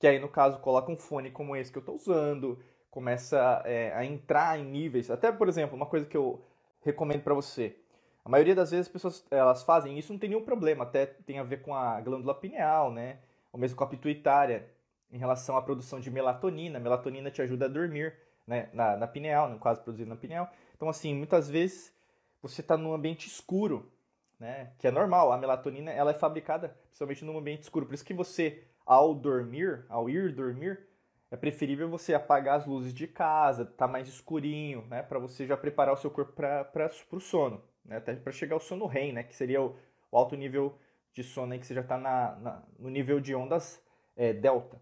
[0.00, 2.58] que aí no caso coloca um fone como esse que eu estou usando,
[2.90, 5.10] começa é, a entrar em níveis.
[5.10, 6.44] Até, por exemplo, uma coisa que eu
[6.82, 7.76] recomendo para você.
[8.24, 11.38] A maioria das vezes as pessoas elas fazem isso, não tem nenhum problema, até tem
[11.38, 13.18] a ver com a glândula pineal, né?
[13.52, 14.68] Ou mesmo com a pituitária,
[15.14, 16.78] em relação à produção de melatonina.
[16.78, 18.14] A melatonina te ajuda a dormir,
[18.46, 18.68] né?
[18.74, 20.50] Na, na pineal, no caso produzido na pineal.
[20.76, 21.94] Então, assim, muitas vezes
[22.42, 23.90] você está num ambiente escuro,
[24.38, 24.72] né?
[24.78, 25.32] Que é normal.
[25.32, 27.86] A melatonina ela é fabricada principalmente num ambiente escuro.
[27.86, 30.86] Por isso que você, ao dormir, ao ir dormir,
[31.30, 35.02] é preferível você apagar as luzes de casa, tá mais escurinho, né?
[35.02, 37.96] Para você já preparar o seu corpo para o sono né?
[37.96, 39.22] até para chegar ao sono REM, né?
[39.22, 39.76] que seria o,
[40.10, 40.76] o, alto nível
[41.12, 43.82] de sono aí, que você já está na, na, no nível de ondas
[44.16, 44.80] é, delta.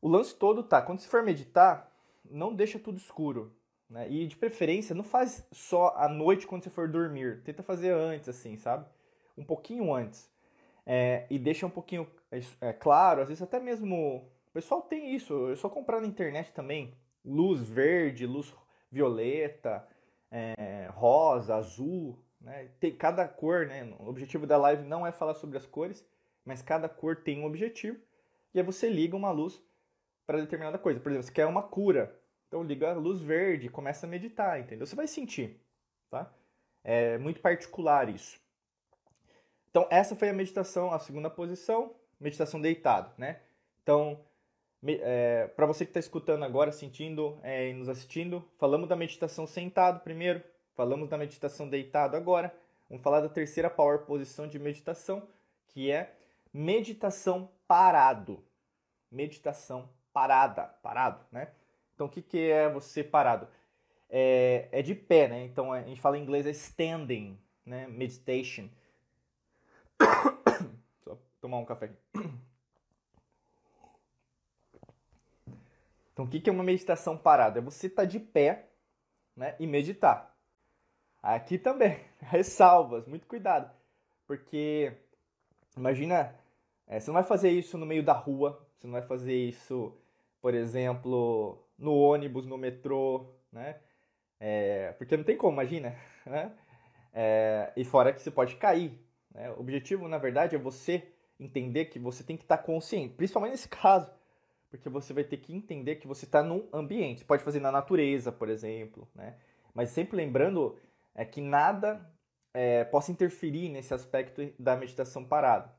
[0.00, 1.92] O lance todo tá, quando você for meditar,
[2.24, 3.52] não deixa tudo escuro.
[3.88, 4.10] Né?
[4.10, 7.42] E de preferência, não faz só à noite quando você for dormir.
[7.42, 8.86] Tenta fazer antes, assim, sabe?
[9.36, 10.30] Um pouquinho antes.
[10.84, 12.06] É, e deixa um pouquinho
[12.60, 14.28] é, claro, às vezes até mesmo.
[14.48, 16.94] O pessoal tem isso, é só comprar na internet também.
[17.24, 18.54] Luz verde, luz
[18.90, 19.86] violeta,
[20.30, 22.70] é, rosa, azul, né?
[22.80, 23.84] Tem cada cor, né?
[23.98, 26.06] O objetivo da live não é falar sobre as cores,
[26.44, 27.98] mas cada cor tem um objetivo.
[28.54, 29.62] E aí você liga uma luz
[30.28, 31.00] para determinada coisa.
[31.00, 32.14] Por exemplo, você quer uma cura,
[32.46, 34.86] então liga a luz verde, começa a meditar, entendeu?
[34.86, 35.58] Você vai sentir,
[36.10, 36.30] tá?
[36.84, 38.38] É muito particular isso.
[39.70, 43.40] Então essa foi a meditação, a segunda posição, meditação deitado, né?
[43.82, 44.22] Então
[44.84, 49.46] é, para você que está escutando agora, sentindo é, e nos assistindo, falamos da meditação
[49.46, 52.54] sentado primeiro, falamos da meditação deitado agora.
[52.86, 55.26] Vamos falar da terceira power posição de meditação,
[55.68, 56.14] que é
[56.52, 58.44] meditação parado.
[59.10, 61.52] Meditação parada, parado, né?
[61.94, 63.46] Então, o que, que é você parado?
[64.10, 65.44] É, é de pé, né?
[65.44, 67.86] Então, a gente fala em inglês é standing, né?
[67.86, 68.68] Meditation.
[71.04, 72.30] Só tomar um café aqui.
[76.12, 77.60] Então, o que é uma meditação parada?
[77.60, 78.70] É você estar tá de pé
[79.36, 80.36] né, e meditar.
[81.22, 83.70] Aqui também, ressalvas, muito cuidado.
[84.26, 84.92] Porque,
[85.76, 86.34] imagina,
[86.88, 89.96] é, você não vai fazer isso no meio da rua, você não vai fazer isso,
[90.40, 93.80] por exemplo, no ônibus, no metrô, né?
[94.40, 95.96] É, porque não tem como, imagina,
[96.26, 96.52] né?
[97.12, 98.98] É, e fora que você pode cair.
[99.34, 99.50] Né?
[99.52, 103.68] O objetivo, na verdade, é você entender que você tem que estar consciente, principalmente nesse
[103.70, 104.10] caso
[104.70, 107.20] porque você vai ter que entender que você está num ambiente.
[107.20, 109.36] Você pode fazer na natureza, por exemplo, né?
[109.74, 110.78] Mas sempre lembrando
[111.14, 112.10] é que nada
[112.52, 115.74] é, possa interferir nesse aspecto da meditação parada.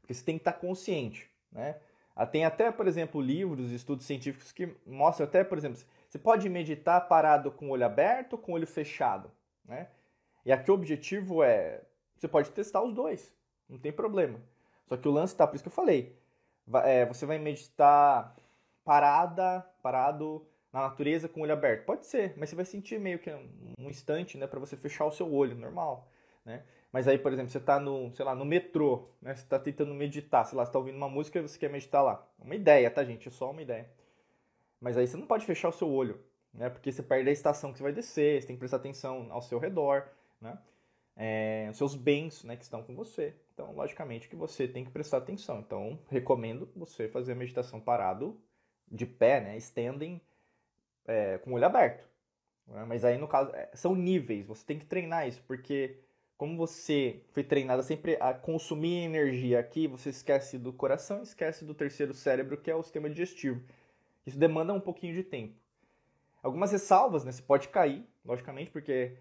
[0.00, 1.80] Porque você tem que estar tá consciente, né?
[2.18, 5.78] Ah, tem até, por exemplo, livros, estudos científicos que mostram até, por exemplo,
[6.08, 9.30] você pode meditar parado com o olho aberto ou com o olho fechado,
[9.64, 9.88] né?
[10.44, 11.80] E aqui o objetivo é,
[12.16, 13.32] você pode testar os dois,
[13.68, 14.40] não tem problema.
[14.88, 16.18] Só que o lance tá, por isso que eu falei,
[16.82, 18.34] é, você vai meditar
[18.82, 21.84] parada, parado na natureza com o olho aberto?
[21.84, 25.12] Pode ser, mas você vai sentir meio que um instante, né, para você fechar o
[25.12, 26.10] seu olho, normal,
[26.44, 26.64] né?
[26.92, 29.34] Mas aí, por exemplo, você está no, sei lá, no metrô, né?
[29.34, 32.02] Você está tentando meditar, sei lá, você está ouvindo uma música e você quer meditar
[32.02, 32.26] lá.
[32.38, 33.28] Uma ideia, tá, gente?
[33.28, 33.90] É só uma ideia.
[34.80, 36.22] Mas aí você não pode fechar o seu olho,
[36.52, 36.70] né?
[36.70, 39.42] Porque você perde a estação que você vai descer, você tem que prestar atenção ao
[39.42, 40.08] seu redor,
[40.40, 40.58] né?
[41.16, 43.34] É, os seus bens, né, que estão com você.
[43.52, 45.58] Então, logicamente que você tem que prestar atenção.
[45.58, 48.40] Então, recomendo você fazer a meditação parado,
[48.90, 49.56] de pé, né?
[49.58, 50.20] Standing,
[51.06, 52.08] é, com o olho aberto.
[52.66, 52.84] Né?
[52.84, 54.46] Mas aí, no caso, é, são níveis.
[54.46, 55.98] Você tem que treinar isso, porque
[56.38, 61.74] como você foi treinado sempre a consumir energia aqui, você esquece do coração, esquece do
[61.74, 63.60] terceiro cérebro, que é o sistema digestivo.
[64.24, 65.54] Isso demanda um pouquinho de tempo.
[66.40, 67.32] Algumas ressalvas, né?
[67.32, 69.16] Você pode cair, logicamente, porque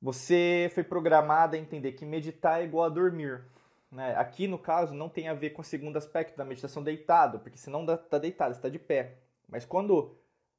[0.00, 3.42] você foi programado a entender que meditar é igual a dormir.
[3.90, 4.14] Né?
[4.16, 7.56] Aqui, no caso, não tem a ver com o segundo aspecto da meditação deitado, porque
[7.56, 9.14] senão está deitado, está de pé.
[9.48, 10.14] Mas quando,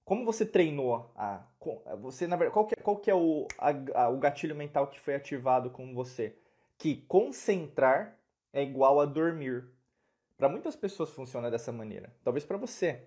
[0.08, 1.46] como você treinou, a,
[2.00, 4.88] você na verdade, qual que, é, qual que é o, a, a, o gatilho mental
[4.88, 6.34] que foi ativado com você?
[6.78, 8.18] Que concentrar
[8.54, 9.68] é igual a dormir.
[10.38, 12.16] Para muitas pessoas funciona dessa maneira.
[12.24, 13.04] Talvez para você.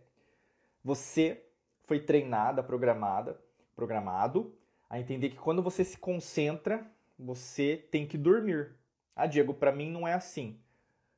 [0.84, 1.42] Você
[1.84, 3.40] foi treinada, programada,
[3.74, 4.54] programado
[4.90, 6.86] a entender que quando você se concentra,
[7.18, 8.76] você tem que dormir.
[9.16, 10.60] Ah, Diego, para mim não é assim.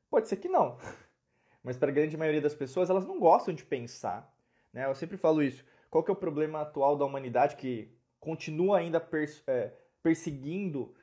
[0.08, 0.78] Pode ser que não.
[1.64, 4.32] Mas para a grande maioria das pessoas, elas não gostam de pensar.
[4.72, 4.86] Né?
[4.86, 5.71] Eu sempre falo isso.
[5.92, 7.86] Qual que é o problema atual da humanidade que
[8.18, 10.94] continua ainda pers é, perseguindo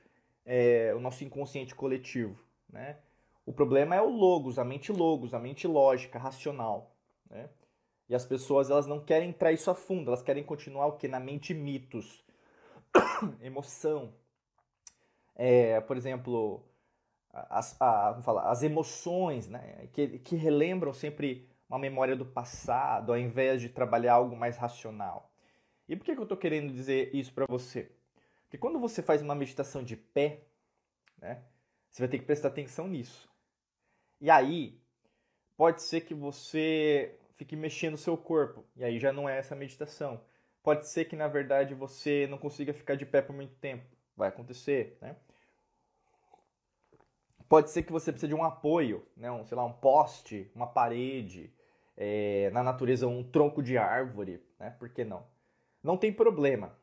[0.43, 2.35] é, o nosso inconsciente coletivo?
[2.67, 2.97] Né?
[3.45, 6.95] O problema é o logos, a mente logos, a mente lógica, racional.
[7.29, 7.47] Né?
[8.09, 11.07] E as pessoas elas não querem entrar isso a fundo, elas querem continuar o que?
[11.07, 12.25] Na mente mitos
[13.43, 14.11] emoção.
[15.35, 16.63] É, por exemplo,
[17.31, 19.87] as, a, falar, as emoções, né?
[19.93, 25.31] que, que relembram sempre uma memória do passado, ao invés de trabalhar algo mais racional.
[25.87, 27.91] E por que, que eu estou querendo dizer isso para você?
[28.43, 30.41] Porque quando você faz uma meditação de pé,
[31.19, 31.43] né,
[31.89, 33.29] você vai ter que prestar atenção nisso.
[34.19, 34.81] E aí,
[35.55, 39.55] pode ser que você fique mexendo o seu corpo, e aí já não é essa
[39.55, 40.19] meditação.
[40.63, 43.85] Pode ser que, na verdade, você não consiga ficar de pé por muito tempo.
[44.15, 45.15] Vai acontecer, né?
[47.47, 49.31] Pode ser que você precise de um apoio, né?
[49.31, 51.51] um, sei lá, um poste, uma parede,
[52.01, 54.69] é, na natureza um tronco de árvore, né?
[54.79, 55.27] Por que não?
[55.83, 56.73] Não tem problema,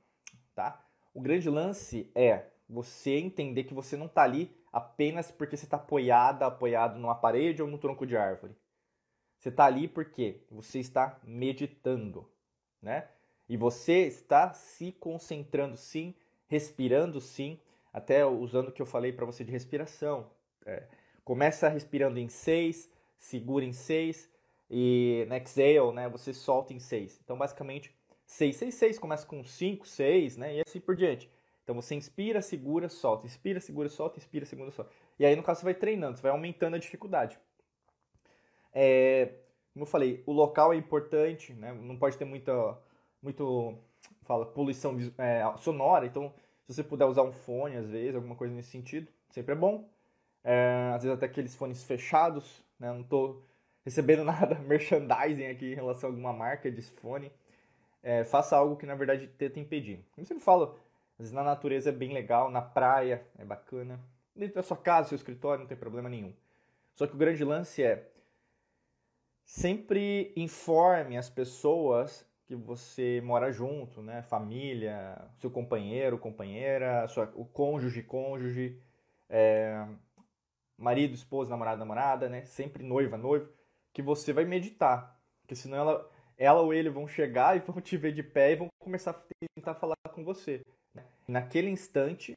[0.55, 0.87] tá?
[1.15, 5.79] O grande lance é você entender que você não está ali apenas porque você está
[5.79, 8.55] apoiada, apoiado numa parede ou no tronco de árvore.
[9.39, 12.31] Você está ali porque você está meditando,
[12.83, 13.09] né?
[13.49, 16.15] E você está se concentrando sim,
[16.47, 17.59] respirando sim,
[17.91, 20.31] até usando o que eu falei para você de respiração.
[20.67, 20.87] É,
[21.25, 24.36] começa respirando em 6, segura em 6
[24.71, 27.21] e na exhale, né, você solta em 6.
[27.25, 27.95] Então, basicamente,
[28.27, 31.31] 6, 6, 6, começa com 5, 6, né, e assim por diante.
[31.63, 34.91] Então, você inspira, segura, solta, inspira, segura, solta, inspira, segura, solta.
[35.19, 37.39] E aí, no caso, você vai treinando, você vai aumentando a dificuldade.
[38.73, 39.33] É,
[39.73, 42.79] como eu falei, o local é importante, né, não pode ter muita,
[43.23, 43.79] muito,
[44.23, 46.33] fala, poluição é, sonora, então,
[46.67, 49.89] se você puder usar um fone, às vezes, alguma coisa nesse sentido, sempre é bom.
[50.43, 52.93] É, às vezes até aqueles fones fechados, né?
[52.93, 53.45] Não estou
[53.87, 57.33] recebendo nada merchandising aqui em relação a alguma marca de fone.
[58.03, 60.05] É, faça algo que na verdade tenta impedir.
[60.11, 60.79] Como eu sempre falo,
[61.15, 63.99] às vezes na natureza é bem legal, na praia é bacana,
[64.35, 66.35] dentro da sua casa, seu escritório, não tem problema nenhum.
[66.95, 68.11] Só que o grande lance é
[69.45, 74.23] sempre informe as pessoas que você mora junto, né?
[74.23, 78.81] Família, seu companheiro, companheira, sua, o cônjuge, cônjuge,
[79.29, 79.85] é,
[80.79, 82.45] marido, esposa, namorado, namorada, né?
[82.45, 83.49] Sempre noiva, noivo,
[83.97, 85.19] que você vai meditar.
[85.41, 88.57] Porque senão ela, ela ou ele vão chegar e vão te ver de pé e
[88.57, 89.23] vão começar a
[89.55, 90.61] tentar falar com você.
[90.95, 91.03] Né?
[91.27, 92.37] Naquele instante,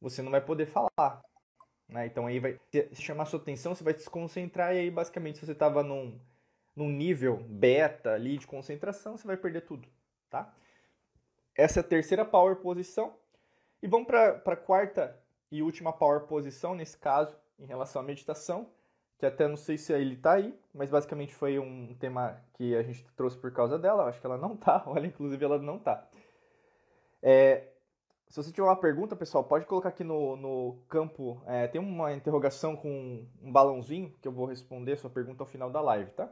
[0.00, 1.22] você não vai poder falar.
[1.86, 2.06] Né?
[2.06, 2.58] Então aí vai
[2.94, 6.18] chamar sua atenção, você vai se concentrar e aí basicamente se você estava num,
[6.74, 9.86] num nível beta ali de concentração, você vai perder tudo,
[10.30, 10.52] tá?
[11.54, 13.14] Essa é a terceira power posição.
[13.82, 18.70] E vamos para a quarta e última power posição nesse caso, em relação à meditação,
[19.18, 22.82] que até não sei se ele está aí, mas basicamente foi um tema que a
[22.82, 24.04] gente trouxe por causa dela.
[24.04, 26.06] acho que ela não está, olha, inclusive ela não está.
[27.22, 27.68] É,
[28.28, 31.42] se você tiver uma pergunta, pessoal, pode colocar aqui no, no campo.
[31.46, 35.70] É, tem uma interrogação com um balãozinho que eu vou responder sua pergunta ao final
[35.70, 36.30] da live, tá?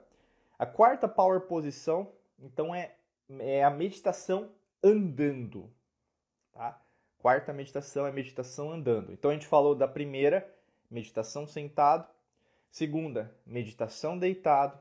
[0.59, 2.94] A quarta power posição, então, é,
[3.38, 4.51] é a meditação
[4.83, 5.70] andando,
[6.53, 6.81] tá?
[7.18, 9.11] Quarta meditação é meditação andando.
[9.11, 10.47] Então a gente falou da primeira,
[10.90, 12.07] meditação sentado.
[12.75, 14.77] Segunda, meditação deitado.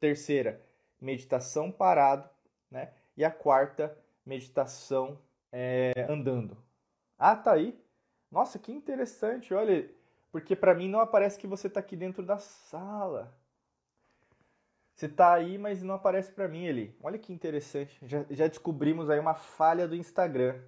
[0.00, 0.64] Terceira,
[0.98, 2.26] meditação parado.
[2.70, 2.90] Né?
[3.14, 3.94] E a quarta,
[4.24, 5.20] meditação
[5.52, 6.56] é, andando.
[7.18, 7.78] Ah, tá aí.
[8.30, 9.52] Nossa, que interessante.
[9.52, 9.86] Olha,
[10.32, 13.38] porque para mim não aparece que você está aqui dentro da sala.
[14.94, 16.96] Você está aí, mas não aparece para mim ali.
[17.02, 17.98] Olha que interessante.
[18.00, 20.58] Já, já descobrimos aí uma falha do Instagram.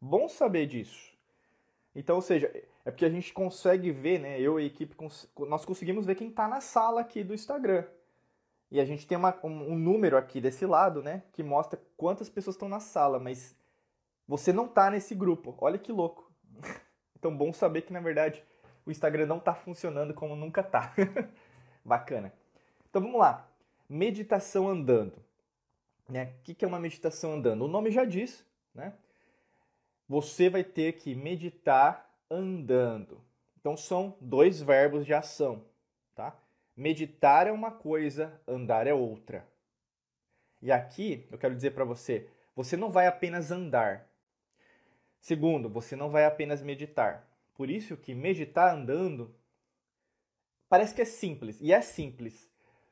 [0.00, 1.15] Bom saber disso.
[1.96, 2.52] Então, ou seja,
[2.84, 4.38] é porque a gente consegue ver, né?
[4.38, 4.94] Eu e a equipe,
[5.48, 7.84] nós conseguimos ver quem está na sala aqui do Instagram.
[8.70, 11.22] E a gente tem uma, um, um, número aqui desse lado, né?
[11.32, 13.56] Que mostra quantas pessoas estão na sala, mas
[14.28, 15.56] você não está nesse grupo.
[15.58, 16.30] Olha que louco.
[17.18, 18.44] Então, bom saber que, na verdade,
[18.84, 20.94] o Instagram não está funcionando como nunca está.
[21.82, 22.30] Bacana.
[22.88, 23.48] Então, vamos lá.
[23.88, 25.14] Meditação andando.
[26.06, 26.34] Né?
[26.38, 27.64] O que é uma meditação andando?
[27.64, 28.92] O nome já diz, né?
[30.08, 33.24] Você vai ter que meditar andando.
[33.58, 35.64] Então são dois verbos de ação,
[36.14, 36.36] tá?
[36.76, 39.46] Meditar é uma coisa, andar é outra.
[40.62, 44.08] E aqui eu quero dizer para você, você não vai apenas andar.
[45.20, 47.28] Segundo, você não vai apenas meditar.
[47.54, 49.34] Por isso que meditar andando
[50.68, 52.48] parece que é simples, e é simples.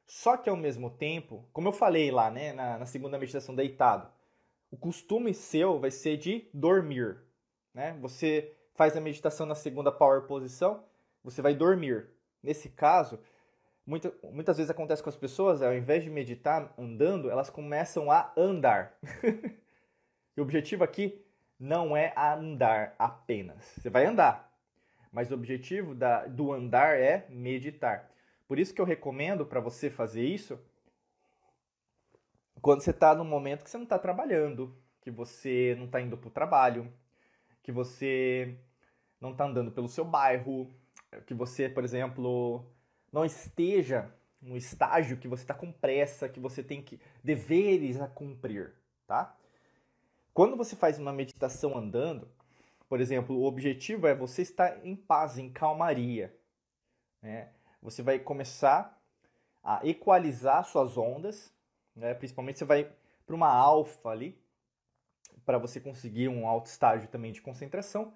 [0.06, 4.10] Só que ao mesmo tempo, como eu falei lá, né, na, na segunda meditação deitado,
[4.74, 7.16] o costume seu vai ser de dormir.
[7.72, 7.96] Né?
[8.00, 10.82] Você faz a meditação na segunda power posição,
[11.22, 12.08] você vai dormir.
[12.42, 13.20] Nesse caso,
[13.86, 18.32] muita, muitas vezes acontece com as pessoas, ao invés de meditar andando, elas começam a
[18.36, 18.98] andar.
[20.36, 21.24] e o objetivo aqui
[21.58, 23.64] não é andar apenas.
[23.76, 24.52] Você vai andar,
[25.12, 28.10] mas o objetivo da, do andar é meditar.
[28.48, 30.58] Por isso que eu recomendo para você fazer isso
[32.64, 36.16] quando você está num momento que você não está trabalhando, que você não está indo
[36.16, 36.90] para o trabalho,
[37.62, 38.56] que você
[39.20, 40.74] não está andando pelo seu bairro,
[41.26, 42.64] que você, por exemplo,
[43.12, 48.08] não esteja no estágio que você está com pressa, que você tem que deveres a
[48.08, 48.72] cumprir,
[49.06, 49.36] tá?
[50.32, 52.26] Quando você faz uma meditação andando,
[52.88, 56.34] por exemplo, o objetivo é você estar em paz, em calmaria.
[57.20, 57.50] Né?
[57.82, 58.98] Você vai começar
[59.62, 61.53] a equalizar suas ondas,
[61.94, 62.14] né?
[62.14, 62.90] principalmente você vai
[63.26, 64.38] para uma alfa ali,
[65.44, 68.14] para você conseguir um alto estágio também de concentração.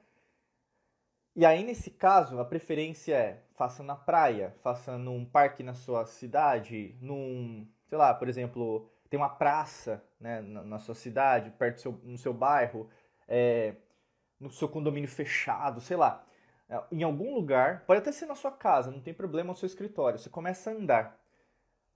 [1.34, 6.06] E aí, nesse caso, a preferência é faça na praia, faça num parque na sua
[6.06, 11.76] cidade, num, sei lá, por exemplo, tem uma praça né, na, na sua cidade, perto
[11.76, 12.88] do seu, no seu bairro,
[13.26, 13.74] é,
[14.38, 16.24] no seu condomínio fechado, sei lá.
[16.68, 19.66] É, em algum lugar, pode até ser na sua casa, não tem problema no seu
[19.66, 20.18] escritório.
[20.18, 21.17] Você começa a andar.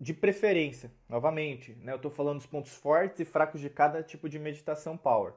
[0.03, 4.29] De preferência, novamente, né, eu estou falando dos pontos fortes e fracos de cada tipo
[4.29, 5.33] de meditação power.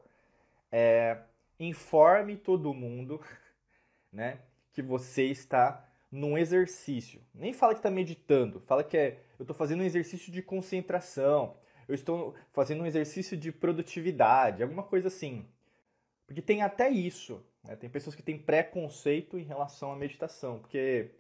[0.72, 1.20] É,
[1.60, 3.22] informe todo mundo
[4.12, 4.40] né,
[4.74, 7.22] que você está num exercício.
[7.32, 11.56] Nem fala que está meditando, fala que é, eu estou fazendo um exercício de concentração,
[11.88, 15.46] eu estou fazendo um exercício de produtividade, alguma coisa assim.
[16.26, 17.40] Porque tem até isso.
[17.64, 17.76] Né?
[17.76, 21.12] Tem pessoas que têm preconceito em relação à meditação, porque.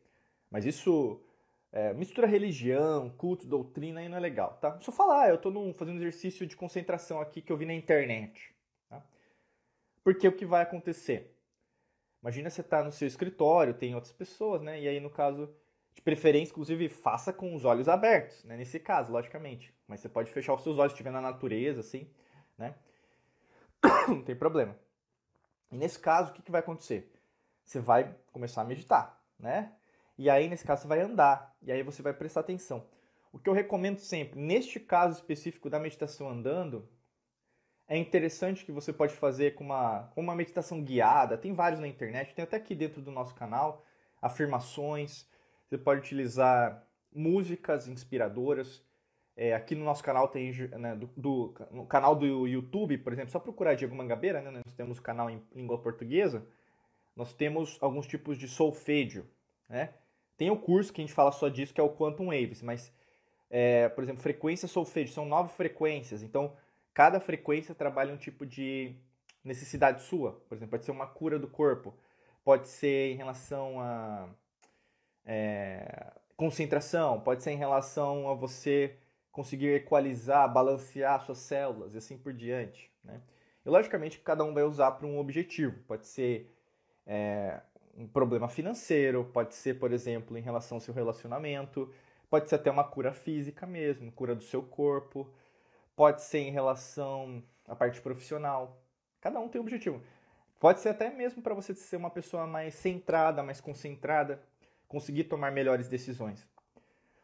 [0.49, 1.21] Mas isso
[1.75, 4.79] é, mistura religião, culto, doutrina aí não é legal, tá?
[4.79, 8.55] Só falar, eu estou fazendo um exercício de concentração aqui que eu vi na internet.
[8.87, 9.05] Tá?
[10.01, 11.37] Porque o que vai acontecer?
[12.21, 14.79] Imagina você está no seu escritório, tem outras pessoas, né?
[14.79, 15.53] E aí, no caso,
[15.93, 18.55] de preferência, inclusive, faça com os olhos abertos, né?
[18.55, 19.75] Nesse caso, logicamente.
[19.85, 22.09] Mas você pode fechar os seus olhos se estiver na natureza, assim,
[22.57, 22.73] né?
[24.07, 24.79] Não tem problema.
[25.69, 27.11] E nesse caso, o que, que vai acontecer?
[27.65, 29.73] Você vai começar a meditar, né?
[30.17, 31.55] E aí, nesse caso, você vai andar.
[31.61, 32.85] E aí você vai prestar atenção.
[33.31, 36.87] O que eu recomendo sempre, neste caso específico da meditação andando,
[37.87, 41.37] é interessante que você pode fazer com uma, com uma meditação guiada.
[41.37, 43.85] Tem vários na internet, tem até aqui dentro do nosso canal,
[44.21, 45.27] afirmações,
[45.67, 48.83] você pode utilizar músicas inspiradoras.
[49.37, 53.31] É, aqui no nosso canal tem, né, do, do, no canal do YouTube, por exemplo,
[53.31, 56.47] só procurar Diego Mangabeira, né, nós temos canal em língua portuguesa,
[57.15, 59.29] nós temos alguns tipos de solfedio,
[59.67, 59.93] né?
[60.37, 62.91] Tem o curso que a gente fala só disso, que é o Quantum Waves, mas,
[63.49, 66.55] é, por exemplo, frequência solfedio, são nove frequências, então
[66.93, 68.95] cada frequência trabalha um tipo de
[69.43, 71.93] necessidade sua, por exemplo, pode ser uma cura do corpo,
[72.43, 74.29] pode ser em relação a
[75.25, 78.97] é, concentração, pode ser em relação a você
[79.31, 82.91] conseguir equalizar, balancear suas células e assim por diante.
[83.03, 83.21] Né?
[83.65, 85.77] E logicamente cada um vai usar para um objetivo.
[85.87, 86.55] Pode ser
[87.05, 87.59] é,
[87.95, 91.91] um problema financeiro, pode ser, por exemplo, em relação ao seu relacionamento,
[92.29, 95.29] pode ser até uma cura física mesmo, cura do seu corpo,
[95.95, 98.81] pode ser em relação à parte profissional.
[99.21, 100.01] Cada um tem um objetivo.
[100.59, 104.41] Pode ser até mesmo para você ser uma pessoa mais centrada, mais concentrada,
[104.87, 106.47] conseguir tomar melhores decisões.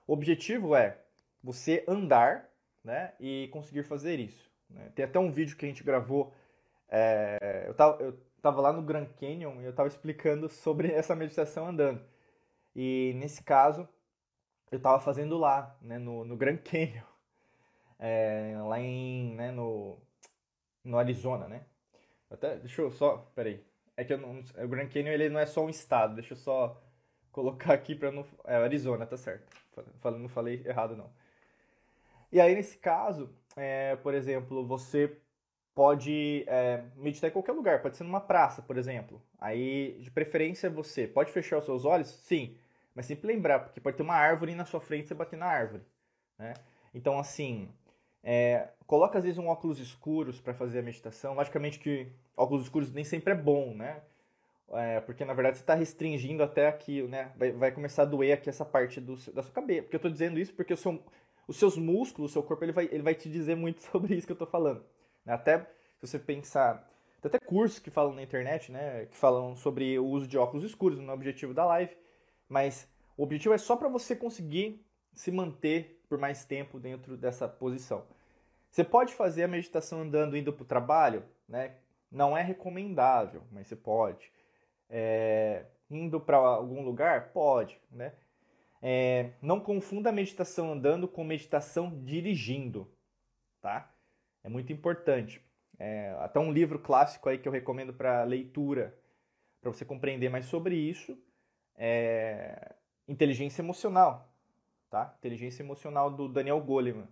[0.07, 0.97] O objetivo é
[1.43, 2.49] você andar
[2.83, 4.49] né, e conseguir fazer isso.
[4.69, 4.91] Né?
[4.95, 6.33] Tem até um vídeo que a gente gravou.
[6.89, 11.15] É, eu, tava, eu tava lá no Grand Canyon e eu estava explicando sobre essa
[11.15, 12.03] meditação andando.
[12.75, 13.87] E nesse caso,
[14.71, 17.03] eu estava fazendo lá, né, no, no Grand Canyon,
[17.99, 19.97] é, lá em, né, no,
[20.83, 21.65] no Arizona, né?
[22.29, 23.63] Até, deixa eu só, peraí.
[23.97, 26.81] É que não, o Grand Canyon ele não é só um estado, deixa eu só
[27.31, 28.25] colocar aqui para não.
[28.45, 29.45] É Arizona, tá certo.
[30.03, 31.11] Não falei errado, não.
[32.31, 35.19] E aí, nesse caso, é, por exemplo, você
[35.73, 39.21] pode é, meditar em qualquer lugar, pode ser numa praça, por exemplo.
[39.39, 42.09] Aí, de preferência, você pode fechar os seus olhos?
[42.09, 42.57] Sim,
[42.93, 45.45] mas sempre lembrar, porque pode ter uma árvore na sua frente e você bater na
[45.45, 45.83] árvore.
[46.37, 46.53] Né?
[46.93, 47.69] Então, assim,
[48.23, 51.33] é, coloca às vezes um óculos escuros para fazer a meditação.
[51.33, 54.01] Logicamente que óculos escuros nem sempre é bom, né?
[54.73, 57.31] É, porque na verdade você está restringindo até aqui, né?
[57.35, 59.83] Vai, vai, começar a doer aqui essa parte do, da sua cabeça.
[59.83, 61.03] Porque eu estou dizendo isso porque seu,
[61.47, 64.25] os seus músculos, o seu corpo, ele vai, ele vai te dizer muito sobre isso
[64.25, 64.83] que eu estou falando.
[65.25, 65.33] Né?
[65.33, 65.59] Até
[65.99, 66.89] se você pensar.
[67.21, 69.05] Tem até cursos que falam na internet, né?
[69.05, 71.95] Que falam sobre o uso de óculos escuros no objetivo da live.
[72.49, 74.83] Mas o objetivo é só para você conseguir
[75.13, 78.05] se manter por mais tempo dentro dessa posição.
[78.69, 81.75] Você pode fazer a meditação andando, indo para o trabalho, né?
[82.11, 84.31] Não é recomendável, mas você pode
[84.91, 87.31] é, indo para algum lugar?
[87.31, 88.13] Pode, né?
[88.81, 92.91] É, não confunda a meditação andando com meditação dirigindo,
[93.61, 93.89] tá?
[94.43, 95.41] É muito importante.
[95.79, 98.97] É, até um livro clássico aí que eu recomendo para leitura,
[99.61, 101.17] para você compreender mais sobre isso,
[101.75, 102.75] é
[103.07, 104.33] Inteligência Emocional,
[104.89, 105.15] tá?
[105.17, 107.07] Inteligência Emocional do Daniel Goleman.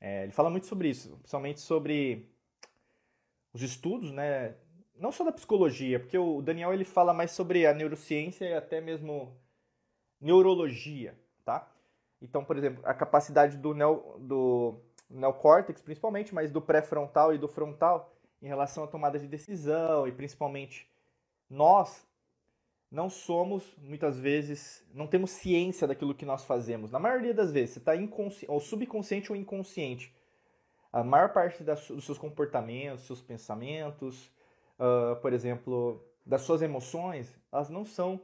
[0.00, 2.30] É, ele fala muito sobre isso, principalmente sobre
[3.52, 4.54] os estudos, né,
[4.94, 8.80] não só da psicologia, porque o Daniel ele fala mais sobre a neurociência e até
[8.80, 9.36] mesmo
[10.20, 11.70] neurologia, tá?
[12.20, 17.48] Então, por exemplo, a capacidade do, neo, do neocórtex, principalmente, mas do pré-frontal e do
[17.48, 20.88] frontal, em relação à tomada de decisão e principalmente
[21.50, 22.06] nós
[22.90, 26.90] não somos, muitas vezes, não temos ciência daquilo que nós fazemos.
[26.90, 27.92] Na maioria das vezes, você está
[28.48, 30.14] ou subconsciente ou inconsciente.
[30.90, 34.32] A maior parte das, dos seus comportamentos, seus pensamentos,
[34.78, 38.20] uh, por exemplo, das suas emoções, elas não são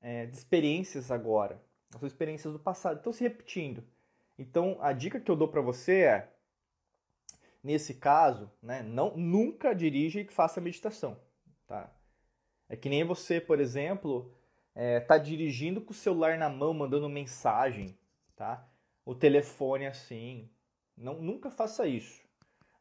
[0.00, 1.60] é, de experiências agora,
[1.98, 3.82] são experiências do passado, estão se repetindo.
[4.38, 6.32] Então, a dica que eu dou para você é,
[7.62, 11.18] nesse caso, né, não, nunca dirija e faça meditação.
[11.66, 11.90] Tá?
[12.68, 14.32] É que nem você, por exemplo,
[14.74, 17.96] é, tá dirigindo com o celular na mão, mandando mensagem,
[18.36, 18.68] tá?
[19.04, 20.50] O telefone assim.
[20.96, 22.22] Não, nunca faça isso,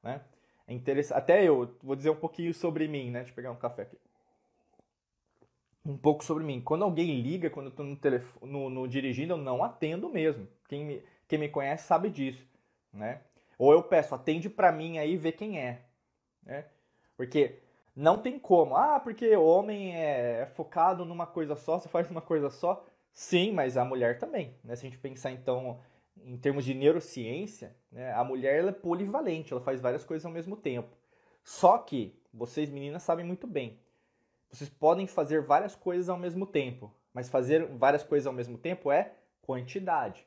[0.04, 0.22] né?
[0.68, 1.18] É interessante.
[1.18, 3.20] Até eu vou dizer um pouquinho sobre mim, né?
[3.20, 3.98] Deixa eu pegar um café aqui.
[5.86, 6.62] Um pouco sobre mim.
[6.62, 7.98] Quando alguém liga, quando eu tô no,
[8.42, 10.48] no, no dirigindo, eu não atendo mesmo.
[10.68, 12.46] Quem me, quem me conhece sabe disso,
[12.94, 13.22] né?
[13.58, 15.82] Ou eu peço, atende para mim aí, vê quem é,
[16.44, 16.66] né?
[17.16, 17.60] Porque
[17.96, 18.76] não tem como.
[18.76, 22.86] Ah, porque o homem é focado numa coisa só, você faz uma coisa só.
[23.14, 24.58] Sim, mas a mulher também.
[24.64, 24.76] Né?
[24.76, 25.80] Se a gente pensar então
[26.18, 28.14] em termos de neurociência, né?
[28.14, 30.90] a mulher ela é polivalente, ela faz várias coisas ao mesmo tempo.
[31.44, 33.80] Só que vocês meninas sabem muito bem.
[34.50, 38.92] Vocês podem fazer várias coisas ao mesmo tempo, mas fazer várias coisas ao mesmo tempo
[38.92, 40.26] é quantidade.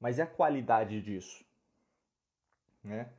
[0.00, 1.44] Mas é a qualidade disso,
[2.82, 3.10] né?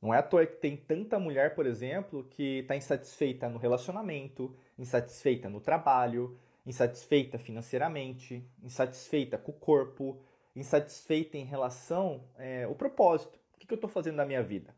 [0.00, 4.56] Não é à toa que tem tanta mulher, por exemplo, que está insatisfeita no relacionamento,
[4.76, 10.20] insatisfeita no trabalho, insatisfeita financeiramente, insatisfeita com o corpo,
[10.56, 13.38] insatisfeita em relação é, ao propósito.
[13.54, 14.74] O que, que eu estou fazendo na minha vida?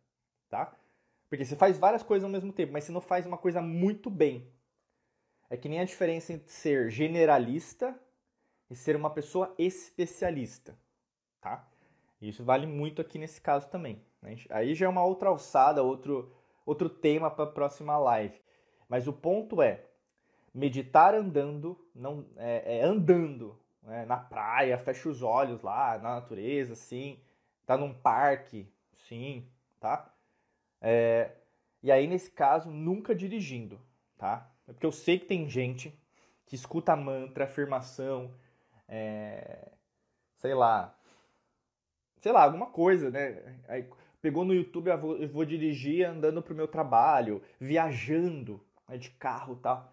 [0.51, 0.77] Tá?
[1.31, 4.11] Porque você faz várias coisas ao mesmo tempo, mas você não faz uma coisa muito
[4.11, 4.47] bem.
[5.49, 7.99] É que nem a diferença entre ser generalista
[8.71, 10.77] e ser uma pessoa especialista.
[11.45, 11.63] Tá?
[12.23, 14.03] Isso vale muito aqui nesse caso também.
[14.49, 16.35] Aí já é uma outra alçada, outro,
[16.65, 18.41] outro tema para a próxima live.
[18.89, 19.85] Mas o ponto é,
[20.55, 24.07] meditar andando, não é, é andando né?
[24.07, 27.21] na praia, fecha os olhos lá, na natureza, sim.
[27.67, 28.67] Tá num parque,
[29.07, 29.47] sim,
[29.79, 30.11] tá?
[30.81, 31.31] É,
[31.83, 33.79] e aí, nesse caso, nunca dirigindo,
[34.17, 34.51] tá?
[34.67, 35.95] É porque eu sei que tem gente
[36.47, 38.35] que escuta mantra, afirmação,
[38.89, 39.73] é,
[40.37, 40.95] sei lá,
[42.25, 43.61] sei lá, alguma coisa, né?
[43.69, 43.87] Aí,
[44.23, 48.97] pegou no YouTube, eu vou, eu vou dirigir andando para o meu trabalho, viajando né,
[48.97, 49.93] de carro e tal.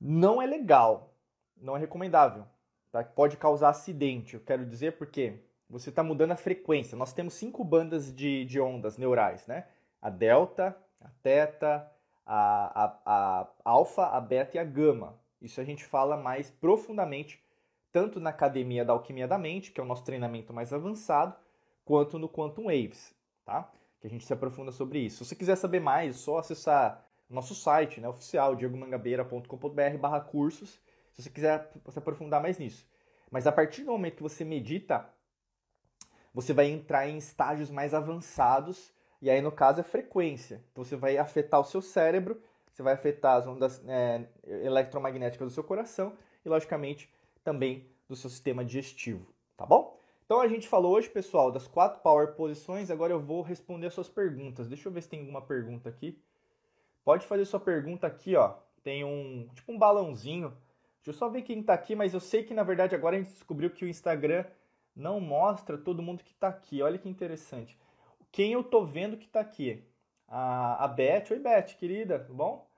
[0.00, 1.14] Não é legal,
[1.56, 2.44] não é recomendável.
[2.90, 3.04] Tá?
[3.04, 5.34] Pode causar acidente, eu quero dizer porque
[5.68, 6.98] você está mudando a frequência.
[6.98, 9.68] Nós temos cinco bandas de, de ondas neurais, né?
[10.02, 11.88] A delta, a teta,
[12.26, 15.16] a, a, a alfa, a beta e a gama.
[15.40, 17.40] Isso a gente fala mais profundamente,
[17.92, 21.34] tanto na academia da alquimia da mente, que é o nosso treinamento mais avançado,
[21.84, 23.14] quanto no Quantum Waves,
[23.44, 23.70] tá?
[24.00, 25.24] Que a gente se aprofunda sobre isso.
[25.24, 30.80] Se você quiser saber mais, é só acessar nosso site, né, oficial, diegomangabeira.com.br cursos,
[31.12, 32.88] se você quiser se aprofundar mais nisso.
[33.30, 35.08] Mas a partir do momento que você medita,
[36.34, 40.64] você vai entrar em estágios mais avançados, e aí no caso é frequência.
[40.72, 42.40] Então você vai afetar o seu cérebro,
[42.72, 46.14] você vai afetar as ondas é, eletromagnéticas do seu coração
[46.44, 47.12] e, logicamente,
[47.50, 49.26] também do seu sistema digestivo,
[49.56, 49.98] tá bom?
[50.24, 52.88] Então a gente falou hoje, pessoal, das quatro power posições.
[52.88, 54.68] Agora eu vou responder as suas perguntas.
[54.68, 56.16] Deixa eu ver se tem alguma pergunta aqui.
[57.04, 58.54] Pode fazer sua pergunta aqui, ó.
[58.84, 60.50] Tem um tipo um balãozinho.
[60.98, 63.18] Deixa eu só ver quem está aqui, mas eu sei que na verdade agora a
[63.18, 64.44] gente descobriu que o Instagram
[64.94, 66.80] não mostra todo mundo que está aqui.
[66.82, 67.76] Olha que interessante.
[68.30, 69.84] Quem eu tô vendo que está aqui?
[70.28, 71.32] A, a Beth.
[71.32, 72.70] Oi, Beth, querida, tudo bom?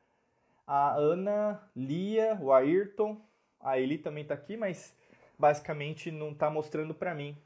[0.66, 3.20] A Ana, Lia, o Ayrton.
[3.62, 4.94] A Eli também está aqui, mas
[5.38, 7.36] basicamente não está mostrando para mim,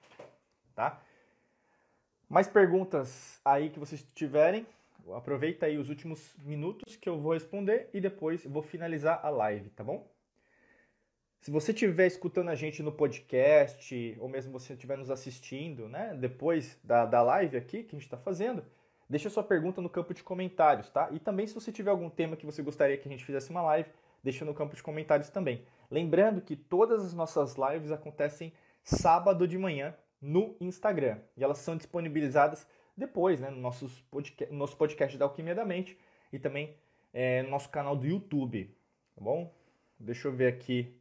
[0.74, 1.00] tá?
[2.28, 4.66] Mais perguntas aí que vocês tiverem,
[5.14, 9.70] aproveita aí os últimos minutos que eu vou responder e depois vou finalizar a live,
[9.70, 10.10] tá bom?
[11.40, 16.12] Se você estiver escutando a gente no podcast, ou mesmo você estiver nos assistindo, né,
[16.18, 18.64] depois da, da live aqui que a gente está fazendo,
[19.08, 21.08] deixa sua pergunta no campo de comentários, tá?
[21.12, 23.62] E também se você tiver algum tema que você gostaria que a gente fizesse uma
[23.62, 23.88] live,
[24.26, 25.64] deixa no campo de comentários também.
[25.88, 28.52] Lembrando que todas as nossas lives acontecem
[28.82, 32.66] sábado de manhã no Instagram e elas são disponibilizadas
[32.96, 35.96] depois né, no nossos podcast, nosso podcast da Alquimia da Mente
[36.32, 36.76] e também
[37.14, 38.74] é, no nosso canal do YouTube.
[39.14, 39.54] Tá bom?
[39.98, 40.92] Deixa eu ver aqui.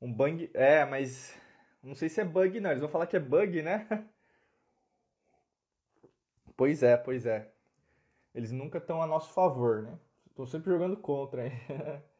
[0.00, 0.50] Um bug.
[0.52, 1.34] É, mas.
[1.82, 2.70] Não sei se é bug, não.
[2.70, 3.88] Eles vão falar que é bug, né?
[6.56, 7.50] Pois é, pois é.
[8.32, 9.98] Eles nunca estão a nosso favor, né?
[10.36, 11.52] Tô sempre jogando contra, hein?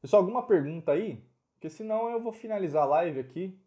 [0.00, 1.22] Pessoal, alguma pergunta aí?
[1.52, 3.60] Porque senão eu vou finalizar a live aqui.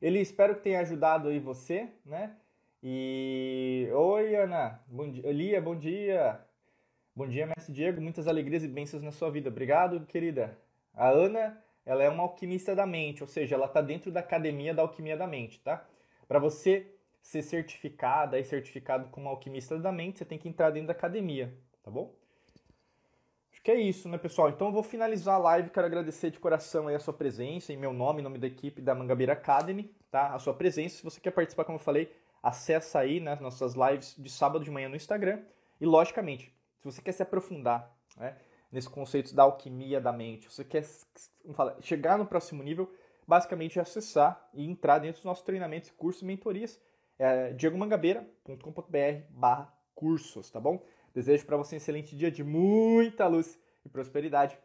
[0.00, 2.36] Ele espero que tenha ajudado aí você, né?
[2.80, 4.80] E oi, Ana.
[4.86, 6.40] Bom dia, Lia, bom dia.
[7.16, 8.00] Bom dia, mestre Diego.
[8.00, 9.48] Muitas alegrias e bênçãos na sua vida.
[9.48, 10.56] Obrigado, querida.
[10.94, 14.72] A Ana, ela é uma alquimista da mente, ou seja, ela está dentro da academia
[14.72, 15.84] da alquimia da mente, tá?
[16.28, 16.86] Para você
[17.20, 21.52] ser certificada e certificado como alquimista da mente, você tem que entrar dentro da academia,
[21.82, 22.14] tá bom?
[23.66, 24.48] Que é isso, né, pessoal?
[24.48, 25.70] Então eu vou finalizar a live.
[25.70, 28.80] Quero agradecer de coração aí a sua presença, em meu nome, em nome da equipe
[28.80, 30.32] da Mangabeira Academy, tá?
[30.32, 30.98] A sua presença.
[30.98, 34.70] Se você quer participar, como eu falei, acessa aí né, nossas lives de sábado de
[34.70, 35.42] manhã no Instagram.
[35.80, 38.36] E, logicamente, se você quer se aprofundar né,
[38.70, 40.84] nesse conceito da alquimia da mente, você quer
[41.52, 42.88] falar, chegar no próximo nível,
[43.26, 46.80] basicamente é acessar e entrar dentro dos nossos treinamentos, cursos e mentorias
[47.18, 50.80] é diegomangabeira.com.br barra cursos, tá bom?
[51.16, 54.58] Desejo para você um excelente dia de muita luz e prosperidade.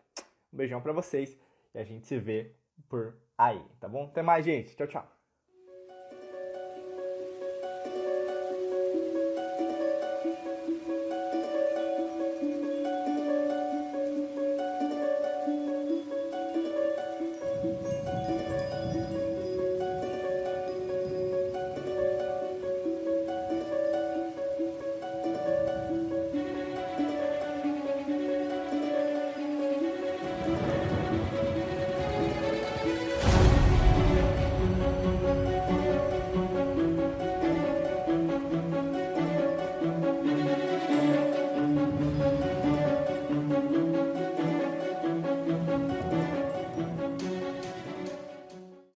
[0.52, 1.40] Um beijão para vocês
[1.74, 2.52] e a gente se vê
[2.90, 4.08] por aí, tá bom?
[4.08, 4.76] Até mais, gente.
[4.76, 5.21] Tchau, tchau.